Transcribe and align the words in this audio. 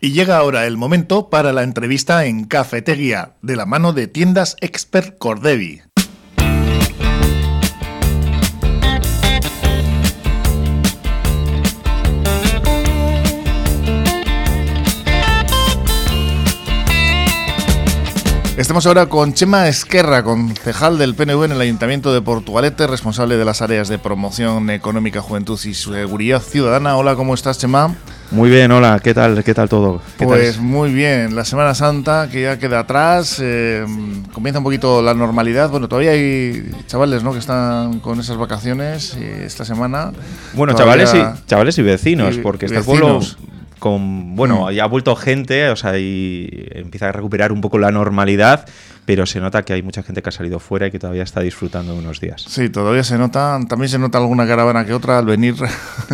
Y 0.00 0.12
llega 0.12 0.36
ahora 0.36 0.66
el 0.66 0.76
momento 0.76 1.28
para 1.28 1.52
la 1.52 1.64
entrevista 1.64 2.24
en 2.24 2.44
Cafetería, 2.44 3.34
de 3.42 3.56
la 3.56 3.66
mano 3.66 3.92
de 3.92 4.06
tiendas 4.06 4.56
Expert 4.60 5.18
Cordevi. 5.18 5.82
Estamos 18.58 18.86
ahora 18.86 19.06
con 19.06 19.34
Chema 19.34 19.68
Esquerra, 19.68 20.24
concejal 20.24 20.98
del 20.98 21.14
PNV 21.14 21.44
en 21.44 21.52
el 21.52 21.60
Ayuntamiento 21.60 22.12
de 22.12 22.20
Portugalete, 22.20 22.88
responsable 22.88 23.36
de 23.36 23.44
las 23.44 23.62
áreas 23.62 23.86
de 23.86 24.00
promoción 24.00 24.68
económica, 24.70 25.20
juventud 25.20 25.56
y 25.64 25.74
seguridad 25.74 26.42
ciudadana. 26.42 26.96
Hola, 26.96 27.14
¿cómo 27.14 27.34
estás, 27.34 27.58
Chema? 27.58 27.94
Muy 28.32 28.50
bien, 28.50 28.72
hola, 28.72 28.98
¿qué 29.00 29.14
tal? 29.14 29.44
¿Qué 29.44 29.54
tal 29.54 29.68
todo? 29.68 30.02
pues 30.18 30.58
muy 30.58 30.92
bien, 30.92 31.36
la 31.36 31.44
Semana 31.44 31.72
Santa 31.72 32.28
que 32.28 32.42
ya 32.42 32.58
queda 32.58 32.80
atrás, 32.80 33.38
eh, 33.40 33.86
comienza 34.32 34.58
un 34.58 34.64
poquito 34.64 35.02
la 35.02 35.14
normalidad. 35.14 35.70
Bueno, 35.70 35.86
todavía 35.86 36.10
hay 36.10 36.68
chavales, 36.88 37.22
¿no? 37.22 37.32
Que 37.32 37.38
están 37.38 38.00
con 38.00 38.18
esas 38.18 38.38
vacaciones 38.38 39.14
eh, 39.14 39.44
esta 39.46 39.64
semana. 39.64 40.10
Bueno, 40.54 40.72
chavales 40.72 41.14
y 41.14 41.46
chavales 41.46 41.78
y 41.78 41.82
vecinos, 41.82 42.38
porque 42.38 42.66
está 42.66 42.80
el 42.80 42.84
pueblo 42.84 43.20
con 43.78 44.36
bueno, 44.36 44.66
mm. 44.66 44.70
ya 44.72 44.84
ha 44.84 44.86
vuelto 44.86 45.14
gente, 45.16 45.68
o 45.70 45.76
sea, 45.76 45.98
y 45.98 46.68
empieza 46.72 47.08
a 47.08 47.12
recuperar 47.12 47.52
un 47.52 47.60
poco 47.60 47.78
la 47.78 47.90
normalidad, 47.90 48.66
pero 49.04 49.24
se 49.26 49.40
nota 49.40 49.62
que 49.62 49.72
hay 49.72 49.82
mucha 49.82 50.02
gente 50.02 50.22
que 50.22 50.28
ha 50.28 50.32
salido 50.32 50.58
fuera 50.58 50.86
y 50.86 50.90
que 50.90 50.98
todavía 50.98 51.22
está 51.22 51.40
disfrutando 51.40 51.94
de 51.94 51.98
unos 51.98 52.20
días. 52.20 52.44
Sí, 52.46 52.68
todavía 52.68 53.04
se 53.04 53.16
nota, 53.16 53.58
también 53.68 53.88
se 53.88 53.98
nota 53.98 54.18
alguna 54.18 54.46
caravana 54.46 54.84
que 54.84 54.92
otra 54.92 55.18
al 55.18 55.26
venir, 55.26 55.54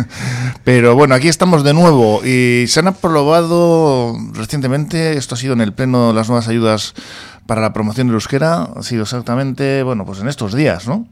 pero 0.63 0.95
bueno, 0.95 1.15
aquí 1.15 1.27
estamos 1.27 1.63
de 1.63 1.73
nuevo 1.73 2.21
y 2.25 2.65
se 2.67 2.79
han 2.79 2.87
aprobado 2.87 4.15
recientemente, 4.33 5.17
esto 5.17 5.35
ha 5.35 5.37
sido 5.37 5.53
en 5.53 5.61
el 5.61 5.73
pleno 5.73 6.13
las 6.13 6.29
nuevas 6.29 6.47
ayudas 6.47 6.93
para 7.45 7.61
la 7.61 7.73
promoción 7.73 8.07
del 8.07 8.15
euskera, 8.15 8.69
ha 8.75 8.83
sido 8.83 9.03
exactamente, 9.03 9.83
bueno, 9.83 10.05
pues 10.05 10.19
en 10.19 10.27
estos 10.27 10.53
días, 10.53 10.87
¿no? 10.87 11.07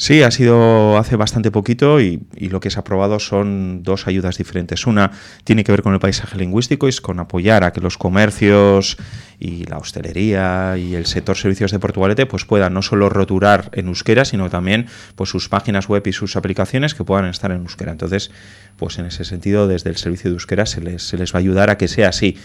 Sí, 0.00 0.22
ha 0.22 0.30
sido 0.30 0.96
hace 0.96 1.16
bastante 1.16 1.50
poquito 1.50 2.00
y, 2.00 2.26
lo 2.38 2.58
que 2.58 2.70
se 2.70 2.78
ha 2.78 2.80
aprobado 2.80 3.20
son 3.20 3.82
dos 3.82 4.06
ayudas 4.06 4.38
diferentes. 4.38 4.86
Una 4.86 5.10
tiene 5.44 5.62
que 5.62 5.72
ver 5.72 5.82
con 5.82 5.92
el 5.92 6.00
paisaje 6.00 6.38
lingüístico 6.38 6.86
y 6.86 6.88
es 6.88 7.02
con 7.02 7.20
apoyar 7.20 7.64
a 7.64 7.74
que 7.74 7.82
los 7.82 7.98
comercios 7.98 8.96
y 9.38 9.64
la 9.64 9.76
hostelería 9.76 10.78
y 10.78 10.94
el 10.94 11.04
sector 11.04 11.36
servicios 11.36 11.70
de 11.70 11.80
Portugalete 11.80 12.24
pues 12.24 12.46
puedan 12.46 12.72
no 12.72 12.80
solo 12.80 13.10
roturar 13.10 13.68
en 13.74 13.88
euskera, 13.88 14.24
sino 14.24 14.48
también 14.48 14.86
pues 15.16 15.28
sus 15.28 15.50
páginas 15.50 15.86
web 15.86 16.02
y 16.06 16.14
sus 16.14 16.34
aplicaciones 16.34 16.94
que 16.94 17.04
puedan 17.04 17.26
estar 17.26 17.50
en 17.50 17.60
euskera. 17.60 17.92
Entonces, 17.92 18.30
pues 18.78 18.98
en 18.98 19.04
ese 19.04 19.26
sentido, 19.26 19.68
desde 19.68 19.90
el 19.90 19.98
servicio 19.98 20.30
de 20.30 20.36
euskera 20.36 20.64
se 20.64 20.80
les, 20.80 21.02
se 21.02 21.18
les 21.18 21.34
va 21.34 21.36
a 21.36 21.40
ayudar 21.40 21.68
a 21.68 21.76
que 21.76 21.88
sea 21.88 22.08
así 22.08 22.38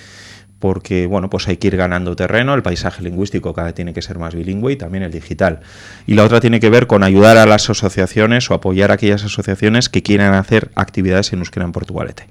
porque 0.59 1.05
bueno, 1.05 1.29
pues 1.29 1.47
hay 1.47 1.57
que 1.57 1.67
ir 1.67 1.77
ganando 1.77 2.15
terreno, 2.15 2.53
el 2.53 2.63
paisaje 2.63 3.03
lingüístico 3.03 3.53
cada 3.53 3.67
vez 3.67 3.75
tiene 3.75 3.93
que 3.93 4.01
ser 4.01 4.17
más 4.17 4.33
bilingüe 4.33 4.73
y 4.73 4.75
también 4.75 5.03
el 5.03 5.11
digital. 5.11 5.59
Y 6.07 6.13
la 6.13 6.23
otra 6.23 6.39
tiene 6.39 6.59
que 6.59 6.69
ver 6.69 6.87
con 6.87 7.03
ayudar 7.03 7.37
a 7.37 7.45
las 7.45 7.69
asociaciones 7.69 8.49
o 8.49 8.53
apoyar 8.53 8.91
a 8.91 8.95
aquellas 8.95 9.23
asociaciones 9.23 9.89
que 9.89 10.01
quieran 10.01 10.33
hacer 10.33 10.71
actividades 10.75 11.33
en 11.33 11.39
euskera 11.39 11.65
en 11.65 11.71
Portugalete. 11.71 12.27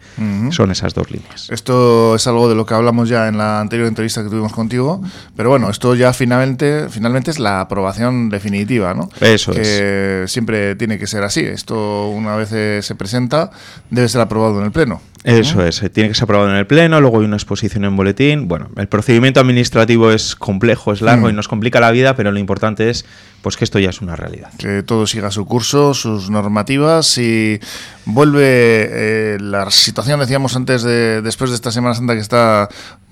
Son 0.51 0.71
esas 0.71 0.95
dos 0.95 1.11
líneas. 1.11 1.49
Esto 1.51 2.15
es 2.15 2.27
algo 2.27 2.49
de 2.49 2.55
lo 2.55 2.67
que 2.67 2.75
hablamos 2.75 3.09
ya 3.09 3.29
en 3.29 3.39
la 3.39 3.61
anterior 3.61 3.87
entrevista 3.87 4.23
que 4.23 4.31
tuvimos 4.31 4.53
contigo, 4.53 5.03
pero 5.37 5.51
bueno, 5.51 5.71
esto 5.71 5.95
ya 5.95 6.13
finalmente, 6.13 6.89
finalmente 6.89 7.31
es 7.31 7.39
la 7.39 7.61
aprobación 7.61 8.31
definitiva, 8.31 8.95
¿no? 8.95 9.09
Eso 9.21 9.53
que 9.53 10.25
siempre 10.29 10.77
tiene 10.77 10.99
que 10.99 11.07
ser 11.07 11.25
así. 11.25 11.41
Esto 11.41 12.09
una 12.09 12.37
vez 12.37 12.49
se 12.85 12.95
presenta 12.95 13.51
debe 13.91 14.09
ser 14.09 14.21
aprobado 14.21 14.59
en 14.61 14.67
el 14.67 14.73
Pleno. 14.73 15.01
Eso 15.25 15.65
es, 15.65 15.81
tiene 15.93 16.11
que 16.11 16.15
ser 16.15 16.25
aprobado 16.25 16.51
en 16.51 16.57
el 16.57 16.67
Pleno, 16.67 17.01
luego 17.01 17.19
hay 17.19 17.25
una 17.25 17.37
exposición 17.37 17.87
en 17.87 17.97
boletín. 17.97 18.47
Bueno, 18.47 18.69
el 18.77 18.89
procedimiento 18.89 19.41
administrativo 19.41 20.13
es 20.13 20.37
complejo, 20.37 20.93
es 20.93 21.01
largo 21.01 21.31
y 21.31 21.33
mm. 21.33 21.37
nos 21.37 21.49
complica 21.49 21.81
la 21.81 21.91
vida, 21.91 22.15
pero 22.15 22.31
lo 22.31 22.39
importante 22.39 22.91
es 22.91 23.07
pues 23.41 23.57
que 23.57 23.65
esto 23.65 23.79
ya 23.79 23.89
es 23.91 24.03
una 24.03 24.17
realidad. 24.17 24.51
Que 24.59 24.83
todo 24.83 25.07
siga 25.07 25.31
su 25.31 25.47
curso, 25.47 25.95
sus 25.95 26.29
normativas 26.29 27.17
y 27.17 27.59
vuelve 28.05 28.43
eh, 28.45 29.39
la 29.41 29.71
situación, 29.71 30.21
decíamos 30.21 30.57
antes, 30.57 30.83
de, 30.83 31.23
después 31.23 31.51
de 31.51 31.57
esta 31.57 31.71
Semana 31.71 31.95
Santa 31.95 32.15
que 32.15 32.21
está 32.21 32.69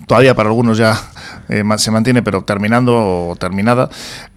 todavía 0.06 0.34
para 0.34 0.48
algunos 0.48 0.78
ya 0.78 0.98
eh, 1.48 1.64
se 1.76 1.90
mantiene, 1.90 2.22
pero 2.22 2.42
terminando 2.44 3.28
o 3.28 3.36
terminada. 3.36 3.90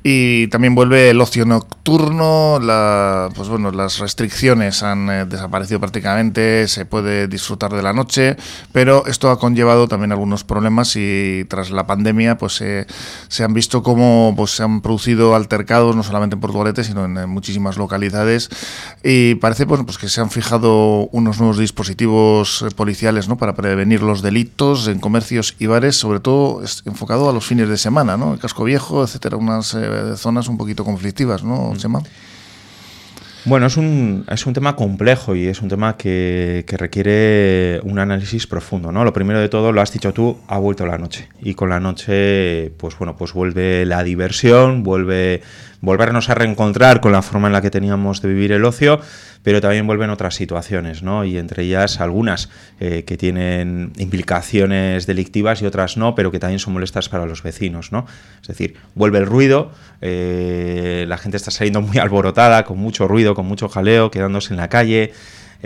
Y 0.04 0.48
también 0.48 0.76
vuelve 0.76 1.10
el 1.10 1.20
ocio 1.20 1.46
nocturno, 1.46 2.60
la, 2.62 3.30
pues 3.36 3.50
bueno, 3.50 3.72
las 3.72 3.98
restricciones 3.98 4.84
han 4.84 5.10
eh, 5.10 5.26
desaparecido 5.26 5.80
prácticamente, 5.80 6.68
se 6.68 6.86
puede 6.86 7.28
disfrutar 7.28 7.74
de 7.74 7.82
la 7.82 7.92
noche, 7.92 8.38
pero 8.72 9.08
esto 9.08 9.32
ha 9.32 9.40
conllevado 9.40 9.88
también 9.88 10.12
algunos 10.12 10.44
problemas 10.44 10.96
y 10.96 11.46
tras 11.50 11.72
la 11.72 11.88
pandemia 11.88 12.38
pues 12.38 12.54
se 12.56 13.44
han 13.44 13.54
visto 13.54 13.82
cómo 13.82 14.34
pues, 14.38 14.52
se 14.52 14.64
han 14.64 14.82
producido 14.82 15.36
altercados 15.36 15.96
no 15.96 16.04
solamente 16.04 16.36
en 16.36 16.42
Portugalete, 16.42 16.84
sino 16.84 17.06
en, 17.06 17.28
muchísimas 17.30 17.78
localidades 17.78 18.50
y 19.04 19.36
parece 19.36 19.66
pues, 19.66 19.82
pues 19.86 19.98
que 19.98 20.10
se 20.10 20.22
han 20.22 20.30
fijado 20.30 21.08
unos 21.12 21.40
nuevos 21.40 21.58
dispositivos 21.58 22.62
eh, 22.62 22.74
policiales 22.76 23.28
¿no? 23.28 23.38
para 23.38 23.56
prevenir 23.56 24.02
los 24.04 24.22
delitos 24.22 24.88
en 24.88 25.00
comercios 25.00 25.55
y 25.60 25.68
bares, 25.68 25.96
sobre 25.96 26.20
todo 26.20 26.62
enfocado 26.86 27.30
a 27.30 27.34
los 27.34 27.46
fines 27.46 27.70
de 27.70 27.78
semana, 27.78 28.18
¿no? 28.18 28.34
El 28.34 28.40
casco 28.40 28.64
viejo, 28.64 29.04
etcétera, 29.04 29.38
unas 29.38 29.74
eh, 29.74 30.16
zonas 30.18 30.48
un 30.48 30.58
poquito 30.58 30.84
conflictivas, 30.84 31.44
¿no, 31.44 31.74
Chema? 31.78 32.02
Bueno, 33.46 33.68
es 33.68 33.78
un, 33.78 34.26
es 34.28 34.48
un 34.48 34.54
tema 34.54 34.76
complejo 34.76 35.36
y 35.36 35.46
es 35.46 35.62
un 35.62 35.70
tema 35.70 35.98
que, 35.98 36.66
que, 36.68 36.78
requiere 36.78 37.80
un 37.84 38.00
análisis 38.00 38.48
profundo, 38.48 38.92
¿no? 38.92 39.04
Lo 39.04 39.14
primero 39.14 39.40
de 39.40 39.50
todo, 39.50 39.72
lo 39.72 39.82
has 39.82 39.94
dicho 39.94 40.14
tú, 40.14 40.40
ha 40.48 40.58
vuelto 40.58 40.88
la 40.88 40.98
noche. 40.98 41.30
Y 41.44 41.54
con 41.54 41.70
la 41.70 41.80
noche, 41.80 42.72
pues 42.78 42.98
bueno, 42.98 43.16
pues 43.16 43.34
vuelve 43.34 43.86
la 43.86 44.04
diversión, 44.04 44.82
vuelve 44.82 45.44
volvernos 45.86 46.30
a 46.30 46.34
reencontrar 46.34 47.00
con 47.00 47.12
la 47.12 47.22
forma 47.22 47.48
en 47.48 47.54
la 47.54 47.62
que 47.62 47.70
teníamos 47.70 48.22
de 48.22 48.30
vivir 48.30 48.52
el 48.52 48.66
ocio, 48.66 49.00
pero 49.44 49.62
también 49.62 49.86
vuelven 49.86 50.10
otras 50.10 50.34
situaciones, 50.34 51.04
¿no? 51.04 51.24
Y 51.24 51.38
entre 51.38 51.64
ellas 51.64 52.02
algunas 52.02 52.50
eh, 52.80 53.04
que 53.06 53.16
tienen 53.16 53.94
implicaciones 53.98 55.06
delictivas 55.06 55.62
y 55.62 55.66
otras 55.68 55.98
no, 55.98 56.16
pero 56.16 56.32
que 56.32 56.40
también 56.40 56.60
son 56.60 56.74
molestas 56.74 57.10
para 57.10 57.28
los 57.28 57.44
vecinos, 57.44 57.92
¿no? 57.92 58.08
Es 58.42 58.48
decir, 58.48 58.76
vuelve 58.96 59.20
el 59.20 59.28
ruido, 59.28 59.72
eh, 60.02 61.06
la 61.08 61.18
gente 61.18 61.38
está 61.38 61.52
saliendo 61.52 61.82
muy 61.82 62.00
alborotada, 62.00 62.66
con 62.66 62.80
mucho 62.80 63.08
ruido, 63.08 63.36
con 63.36 63.46
mucho 63.46 63.70
jaleo, 63.70 64.10
quedándose 64.10 64.54
en 64.54 64.58
la 64.58 64.68
calle. 64.68 65.14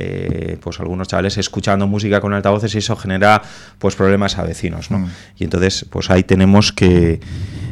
Eh, 0.01 0.57
pues 0.61 0.79
algunos 0.79 1.09
chavales 1.09 1.37
escuchando 1.37 1.85
música 1.85 2.21
con 2.21 2.33
altavoces 2.33 2.73
y 2.75 2.77
eso 2.77 2.95
genera 2.95 3.41
pues 3.79 3.95
problemas 3.95 4.37
a 4.37 4.43
vecinos, 4.43 4.91
¿no? 4.91 4.99
Mm. 4.99 5.09
Y 5.39 5.43
entonces 5.43 5.85
pues 5.89 6.09
ahí 6.09 6.23
tenemos 6.23 6.71
que 6.71 7.19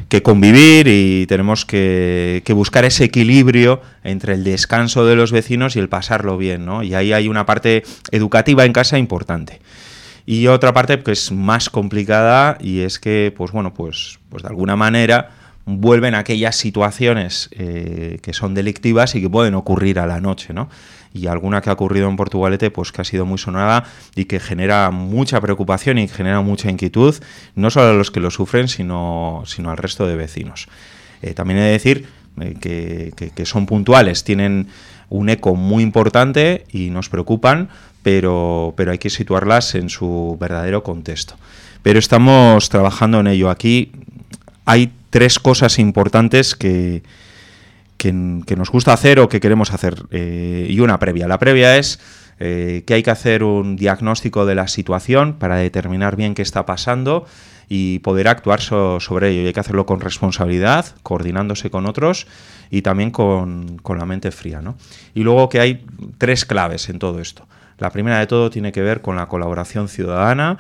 que 0.10 0.24
convivir 0.24 0.88
y 0.88 1.26
tenemos 1.28 1.66
que, 1.66 2.42
buscar 2.50 2.86
ese 2.86 3.06
equilibrio 3.06 3.82
entre 4.04 4.34
el 4.34 4.44
descanso 4.44 5.06
de 5.06 5.16
los 5.16 5.32
vecinos 5.32 5.76
y 5.76 5.80
el 5.80 5.90
pasarlo 5.90 6.38
bien, 6.38 6.66
¿no? 6.66 6.84
Y 6.84 6.94
ahí 6.96 7.14
hay 7.14 7.28
una 7.28 7.46
parte 7.46 7.84
educativa 8.12 8.66
en 8.66 8.74
casa 8.74 8.98
importante. 8.98 9.60
Y 10.26 10.48
otra 10.48 10.74
parte 10.74 11.00
que 11.00 11.12
es 11.12 11.32
más 11.32 11.70
complicada 11.70 12.58
y 12.60 12.80
es 12.80 13.00
que, 13.00 13.34
pues 13.36 13.52
bueno, 13.52 13.74
pues, 13.74 14.20
pues 14.30 14.44
de 14.44 14.50
alguna 14.50 14.76
manera 14.76 15.30
vuelven 15.68 16.16
aquellas 16.16 16.56
situaciones 16.56 17.50
eh, 17.52 18.20
que 18.24 18.34
son 18.34 18.56
delictivas 18.56 19.14
y 19.16 19.22
que 19.22 19.30
pueden 19.30 19.54
ocurrir 19.54 20.00
a 20.00 20.08
la 20.08 20.20
noche, 20.20 20.54
¿no? 20.54 20.70
y 21.14 21.28
alguna 21.28 21.62
que 21.62 21.70
ha 21.70 21.74
ocurrido 21.74 22.10
en 22.10 22.16
Portugalete, 22.16 22.72
pues 22.72 22.92
que 22.92 23.02
ha 23.02 23.06
sido 23.06 23.26
muy 23.26 23.38
sonada 23.38 23.86
y 24.16 24.26
que 24.26 24.40
genera 24.40 24.92
mucha 24.92 25.42
preocupación 25.42 25.98
y 25.98 26.08
genera 26.08 26.42
mucha 26.42 26.70
inquietud, 26.70 27.16
no 27.56 27.70
solo 27.70 27.90
a 27.90 27.94
los 27.94 28.12
que 28.12 28.20
lo 28.20 28.32
sufren, 28.32 28.68
sino, 28.68 29.44
sino 29.46 29.72
al 29.72 29.78
resto 29.78 30.08
de 30.08 30.16
vecinos. 30.16 30.68
Eh, 31.22 31.34
también 31.34 31.60
he 31.60 31.64
de 31.64 31.72
decir 31.72 32.08
eh, 32.40 32.56
que, 32.60 33.32
que, 33.34 33.46
son 33.46 33.66
puntuales, 33.66 34.24
tienen 34.24 34.68
un 35.10 35.30
eco 35.30 35.56
muy 35.56 35.84
importante 35.84 36.66
y 36.72 36.90
nos 36.92 37.10
preocupan, 37.10 37.70
pero, 38.04 38.74
pero 38.78 38.92
hay 38.92 39.00
que 39.00 39.10
situarlas 39.10 39.76
en 39.76 39.90
su 39.90 40.38
verdadero 40.40 40.84
contexto. 40.84 41.36
Pero 41.82 42.00
estamos 42.00 42.70
trabajando 42.70 43.20
en 43.20 43.28
ello. 43.28 43.50
Aquí 43.50 43.92
hay 44.68 44.92
tres 45.10 45.40
cosas 45.40 45.80
importantes 45.80 46.54
que, 46.54 47.02
que, 47.98 48.12
nos 48.12 48.70
gusta 48.70 48.92
hacer 48.92 49.20
o 49.20 49.30
que 49.30 49.40
queremos 49.40 49.74
hacer. 49.74 50.04
Eh, 50.12 50.68
y 50.70 50.82
una 50.82 51.00
previa. 51.00 51.28
La 51.28 51.40
previa 51.40 51.78
es 51.78 52.00
eh, 52.40 52.84
que 52.86 52.94
hay 52.94 53.02
que 53.02 53.10
hacer 53.10 53.44
un 53.44 53.78
diagnóstico 53.78 54.46
de 54.46 54.56
la 54.56 54.68
situación 54.68 55.36
para 55.40 55.56
determinar 55.56 56.18
bien 56.18 56.36
qué 56.36 56.42
está 56.42 56.66
pasando 56.66 57.26
y 57.70 58.00
poder 58.00 58.28
actuar 58.28 58.60
sobre 58.60 59.30
ello. 59.30 59.44
Y 59.44 59.48
hay 59.48 59.54
que 59.54 59.60
hacerlo 59.62 59.86
con 59.86 60.02
responsabilidad, 60.02 60.86
coordinándose 61.02 61.70
con 61.70 61.86
otros 61.86 62.28
y 62.70 62.82
también 62.82 63.12
con, 63.12 63.78
con 63.78 63.98
la 63.98 64.06
mente 64.06 64.32
fría. 64.32 64.62
¿no? 64.62 64.76
Y 65.16 65.24
luego 65.24 65.48
que 65.48 65.62
hay 65.62 65.86
tres 66.18 66.44
claves 66.44 66.90
en 66.90 67.00
todo 67.00 67.22
esto. 67.22 67.48
La 67.78 67.92
primera 67.92 68.20
de 68.20 68.28
todo 68.28 68.50
tiene 68.50 68.74
que 68.74 68.82
ver 68.82 69.02
con 69.02 69.16
la 69.16 69.28
colaboración 69.28 69.88
ciudadana 69.88 70.58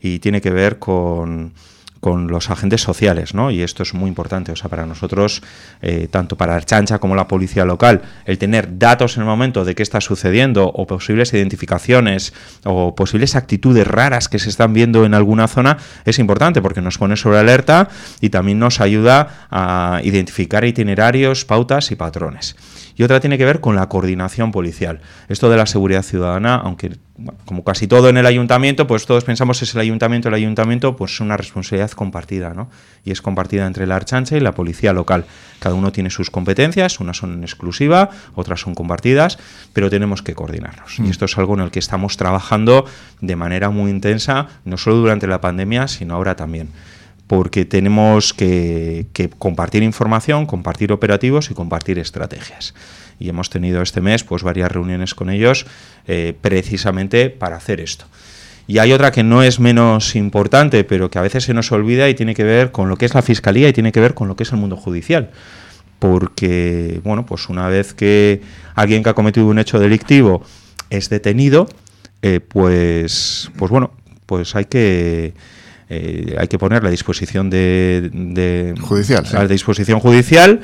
y 0.00 0.20
tiene 0.20 0.40
que 0.40 0.50
ver 0.50 0.78
con 0.78 1.54
con 2.00 2.28
los 2.28 2.50
agentes 2.50 2.82
sociales, 2.82 3.34
¿no? 3.34 3.50
Y 3.50 3.62
esto 3.62 3.82
es 3.82 3.94
muy 3.94 4.08
importante, 4.08 4.52
o 4.52 4.56
sea, 4.56 4.70
para 4.70 4.86
nosotros, 4.86 5.42
eh, 5.82 6.08
tanto 6.10 6.36
para 6.36 6.54
Archancha 6.54 6.98
como 6.98 7.14
la 7.14 7.28
policía 7.28 7.64
local, 7.64 8.02
el 8.24 8.38
tener 8.38 8.78
datos 8.78 9.16
en 9.16 9.22
el 9.22 9.28
momento 9.28 9.64
de 9.64 9.74
qué 9.74 9.82
está 9.82 10.00
sucediendo 10.00 10.66
o 10.66 10.86
posibles 10.86 11.32
identificaciones 11.32 12.32
o 12.64 12.94
posibles 12.94 13.36
actitudes 13.36 13.86
raras 13.86 14.28
que 14.28 14.38
se 14.38 14.48
están 14.48 14.72
viendo 14.72 15.04
en 15.04 15.14
alguna 15.14 15.48
zona 15.48 15.78
es 16.04 16.18
importante 16.18 16.62
porque 16.62 16.80
nos 16.80 16.98
pone 16.98 17.16
sobre 17.16 17.38
alerta 17.38 17.88
y 18.20 18.30
también 18.30 18.58
nos 18.58 18.80
ayuda 18.80 19.46
a 19.50 20.00
identificar 20.04 20.64
itinerarios, 20.64 21.44
pautas 21.44 21.90
y 21.90 21.96
patrones 21.96 22.56
y 22.98 23.04
otra 23.04 23.20
tiene 23.20 23.38
que 23.38 23.44
ver 23.44 23.60
con 23.60 23.76
la 23.76 23.88
coordinación 23.88 24.50
policial. 24.50 25.00
Esto 25.28 25.48
de 25.48 25.56
la 25.56 25.66
seguridad 25.66 26.02
ciudadana, 26.02 26.56
aunque 26.56 26.98
como 27.44 27.62
casi 27.62 27.86
todo 27.86 28.08
en 28.08 28.16
el 28.16 28.26
ayuntamiento, 28.26 28.88
pues 28.88 29.06
todos 29.06 29.22
pensamos 29.22 29.62
es 29.62 29.72
el 29.74 29.80
ayuntamiento, 29.80 30.28
el 30.28 30.34
ayuntamiento, 30.34 30.96
pues 30.96 31.12
es 31.12 31.20
una 31.20 31.36
responsabilidad 31.36 31.92
compartida, 31.92 32.54
¿no? 32.54 32.70
Y 33.04 33.12
es 33.12 33.22
compartida 33.22 33.66
entre 33.66 33.86
la 33.86 33.96
Archancha 33.96 34.36
y 34.36 34.40
la 34.40 34.52
policía 34.52 34.92
local. 34.92 35.26
Cada 35.60 35.76
uno 35.76 35.92
tiene 35.92 36.10
sus 36.10 36.30
competencias, 36.30 36.98
unas 36.98 37.16
son 37.16 37.34
en 37.34 37.44
exclusiva, 37.44 38.10
otras 38.34 38.60
son 38.60 38.74
compartidas, 38.74 39.38
pero 39.72 39.90
tenemos 39.90 40.22
que 40.22 40.34
coordinarnos. 40.34 40.98
Y 40.98 41.02
mm. 41.02 41.10
esto 41.10 41.26
es 41.26 41.38
algo 41.38 41.54
en 41.54 41.60
el 41.60 41.70
que 41.70 41.78
estamos 41.78 42.16
trabajando 42.16 42.84
de 43.20 43.36
manera 43.36 43.70
muy 43.70 43.92
intensa, 43.92 44.48
no 44.64 44.76
solo 44.76 44.96
durante 44.96 45.28
la 45.28 45.40
pandemia, 45.40 45.86
sino 45.86 46.14
ahora 46.14 46.34
también 46.34 46.70
porque 47.28 47.66
tenemos 47.66 48.32
que, 48.32 49.06
compartir 49.38 49.82
información, 49.82 50.46
compartir 50.46 50.92
operativos 50.92 51.50
y 51.50 51.54
compartir 51.54 51.98
estrategias. 51.98 52.74
Y 53.20 53.28
hemos 53.28 53.50
tenido 53.50 53.82
este 53.82 54.00
mes 54.00 54.24
pues 54.24 54.42
varias 54.42 54.72
reuniones 54.72 55.14
con 55.14 55.28
ellos 55.28 55.66
eh, 56.06 56.34
precisamente 56.40 57.28
para 57.28 57.56
hacer 57.56 57.80
esto. 57.80 58.06
Y 58.66 58.78
hay 58.78 58.92
otra 58.92 59.12
que 59.12 59.22
no 59.22 59.42
es 59.42 59.60
menos 59.60 60.16
importante, 60.16 60.84
pero 60.84 61.10
que 61.10 61.18
a 61.18 61.22
veces 61.22 61.44
se 61.44 61.54
nos 61.54 61.70
olvida 61.70 62.08
y 62.08 62.14
tiene 62.14 62.34
que 62.34 62.44
ver 62.44 62.72
con 62.72 62.88
lo 62.88 62.96
que 62.96 63.04
es 63.04 63.14
la 63.14 63.22
fiscalía 63.22 63.68
y 63.68 63.72
tiene 63.72 63.92
que 63.92 64.00
ver 64.00 64.14
con 64.14 64.28
lo 64.28 64.34
que 64.36 64.44
es 64.44 64.52
el 64.52 64.58
mundo 64.58 64.76
judicial. 64.76 65.30
Porque, 65.98 67.00
bueno, 67.04 67.26
pues 67.26 67.48
una 67.48 67.68
vez 67.68 67.92
que 67.92 68.40
alguien 68.74 69.02
que 69.02 69.10
ha 69.10 69.14
cometido 69.14 69.46
un 69.46 69.58
hecho 69.58 69.78
delictivo 69.78 70.42
es 70.88 71.10
detenido, 71.10 71.68
eh, 72.22 72.40
pues, 72.40 73.50
pues 73.58 73.70
bueno, 73.70 73.90
pues 74.26 74.54
hay 74.54 74.66
que 74.66 75.34
eh, 75.90 76.36
hay 76.38 76.48
que 76.48 76.58
poner 76.58 76.84
a 76.84 76.90
disposición 76.90 77.50
de, 77.50 78.74
judicial, 78.80 79.24
a 79.34 79.46
disposición 79.46 80.00
judicial 80.00 80.60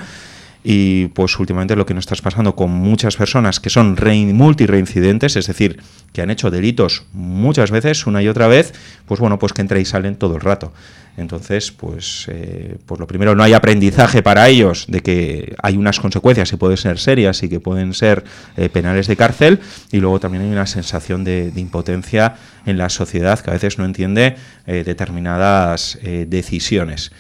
y 0.67 1.09
pues 1.09 1.39
últimamente 1.39 1.77
lo 1.77 1.85
que 1.85 1.93
nos 1.93 2.11
está 2.11 2.17
pasando 2.23 2.57
con 2.57 2.71
muchas 2.71 3.17
personas 3.17 3.61
que 3.61 3.69
son 3.69 3.97
multi-reincidentes, 4.33 5.37
es 5.37 5.47
decir, 5.47 5.79
que 6.15 6.23
han 6.23 6.31
hecho 6.31 6.51
delitos 6.51 7.05
muchas 7.13 7.71
veces, 7.71 8.07
una 8.07 8.23
y 8.23 8.29
otra 8.29 8.49
vez, 8.49 8.73
pues 9.05 9.21
bueno, 9.21 9.39
pues 9.39 9.53
que 9.53 9.61
entran 9.61 9.83
y 9.83 9.85
salen 9.85 10.17
todo 10.17 10.37
el 10.37 10.41
rato. 10.41 10.73
Entonces, 11.19 11.71
pues, 11.71 12.27
eh, 12.29 12.79
pues 12.87 12.99
lo 12.99 13.07
primero, 13.07 13.35
no 13.35 13.43
hay 13.43 13.53
aprendizaje 13.53 14.23
para 14.23 14.49
ellos 14.49 14.87
de 14.89 15.01
que 15.01 15.55
hay 15.63 15.77
unas 15.77 16.01
consecuencias 16.01 16.51
que 16.51 16.57
pueden 16.57 16.79
ser 16.79 16.99
serias 16.99 17.43
y 17.43 17.49
que 17.51 17.61
pueden 17.61 17.93
ser 17.93 18.25
eh, 18.57 18.71
penales 18.71 19.07
de 19.07 19.17
cárcel, 19.17 19.61
y 19.93 19.99
luego 19.99 20.19
también 20.19 20.45
hay 20.45 20.51
una 20.51 20.67
sensación 20.67 21.25
de, 21.25 21.53
impotencia 21.57 22.37
en 22.65 22.79
la 22.79 22.89
sociedad 22.89 23.39
que 23.39 23.51
a 23.51 23.53
veces 23.53 23.79
no 23.79 23.85
entiende 23.85 24.37
eh, 24.67 24.83
determinadas 24.85 25.99
decisiones 26.03 27.13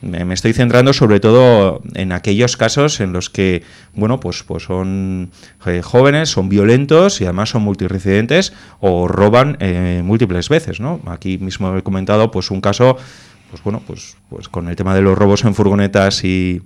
me, 0.00 0.32
estoy 0.32 0.52
centrando 0.52 0.92
sobre 0.92 1.20
todo 1.20 1.82
en 1.94 2.12
aquellos 2.12 2.56
casos 2.56 3.00
en 3.00 3.12
los 3.12 3.30
que, 3.30 3.62
bueno, 3.94 4.20
pues, 4.20 4.42
pues 4.42 4.64
son 4.64 5.30
eh, 5.66 5.82
jóvenes, 5.82 6.30
son 6.30 6.48
violentos 6.48 7.20
y 7.20 7.24
además 7.24 7.50
son 7.50 7.62
multiresidentes 7.62 8.52
o 8.80 9.08
roban 9.08 9.56
eh, 9.60 10.02
múltiples 10.04 10.48
veces, 10.48 10.80
¿no? 10.80 11.00
Aquí 11.06 11.38
mismo 11.38 11.76
he 11.76 11.82
comentado, 11.82 12.30
pues, 12.30 12.50
un 12.50 12.60
caso, 12.60 12.96
pues, 13.50 13.62
bueno, 13.62 13.82
pues, 13.86 14.16
pues 14.28 14.48
con 14.48 14.68
el 14.68 14.76
tema 14.76 14.94
de 14.94 15.02
los 15.02 15.18
robos 15.18 15.44
en 15.44 15.54
furgonetas 15.54 16.22
y, 16.22 16.62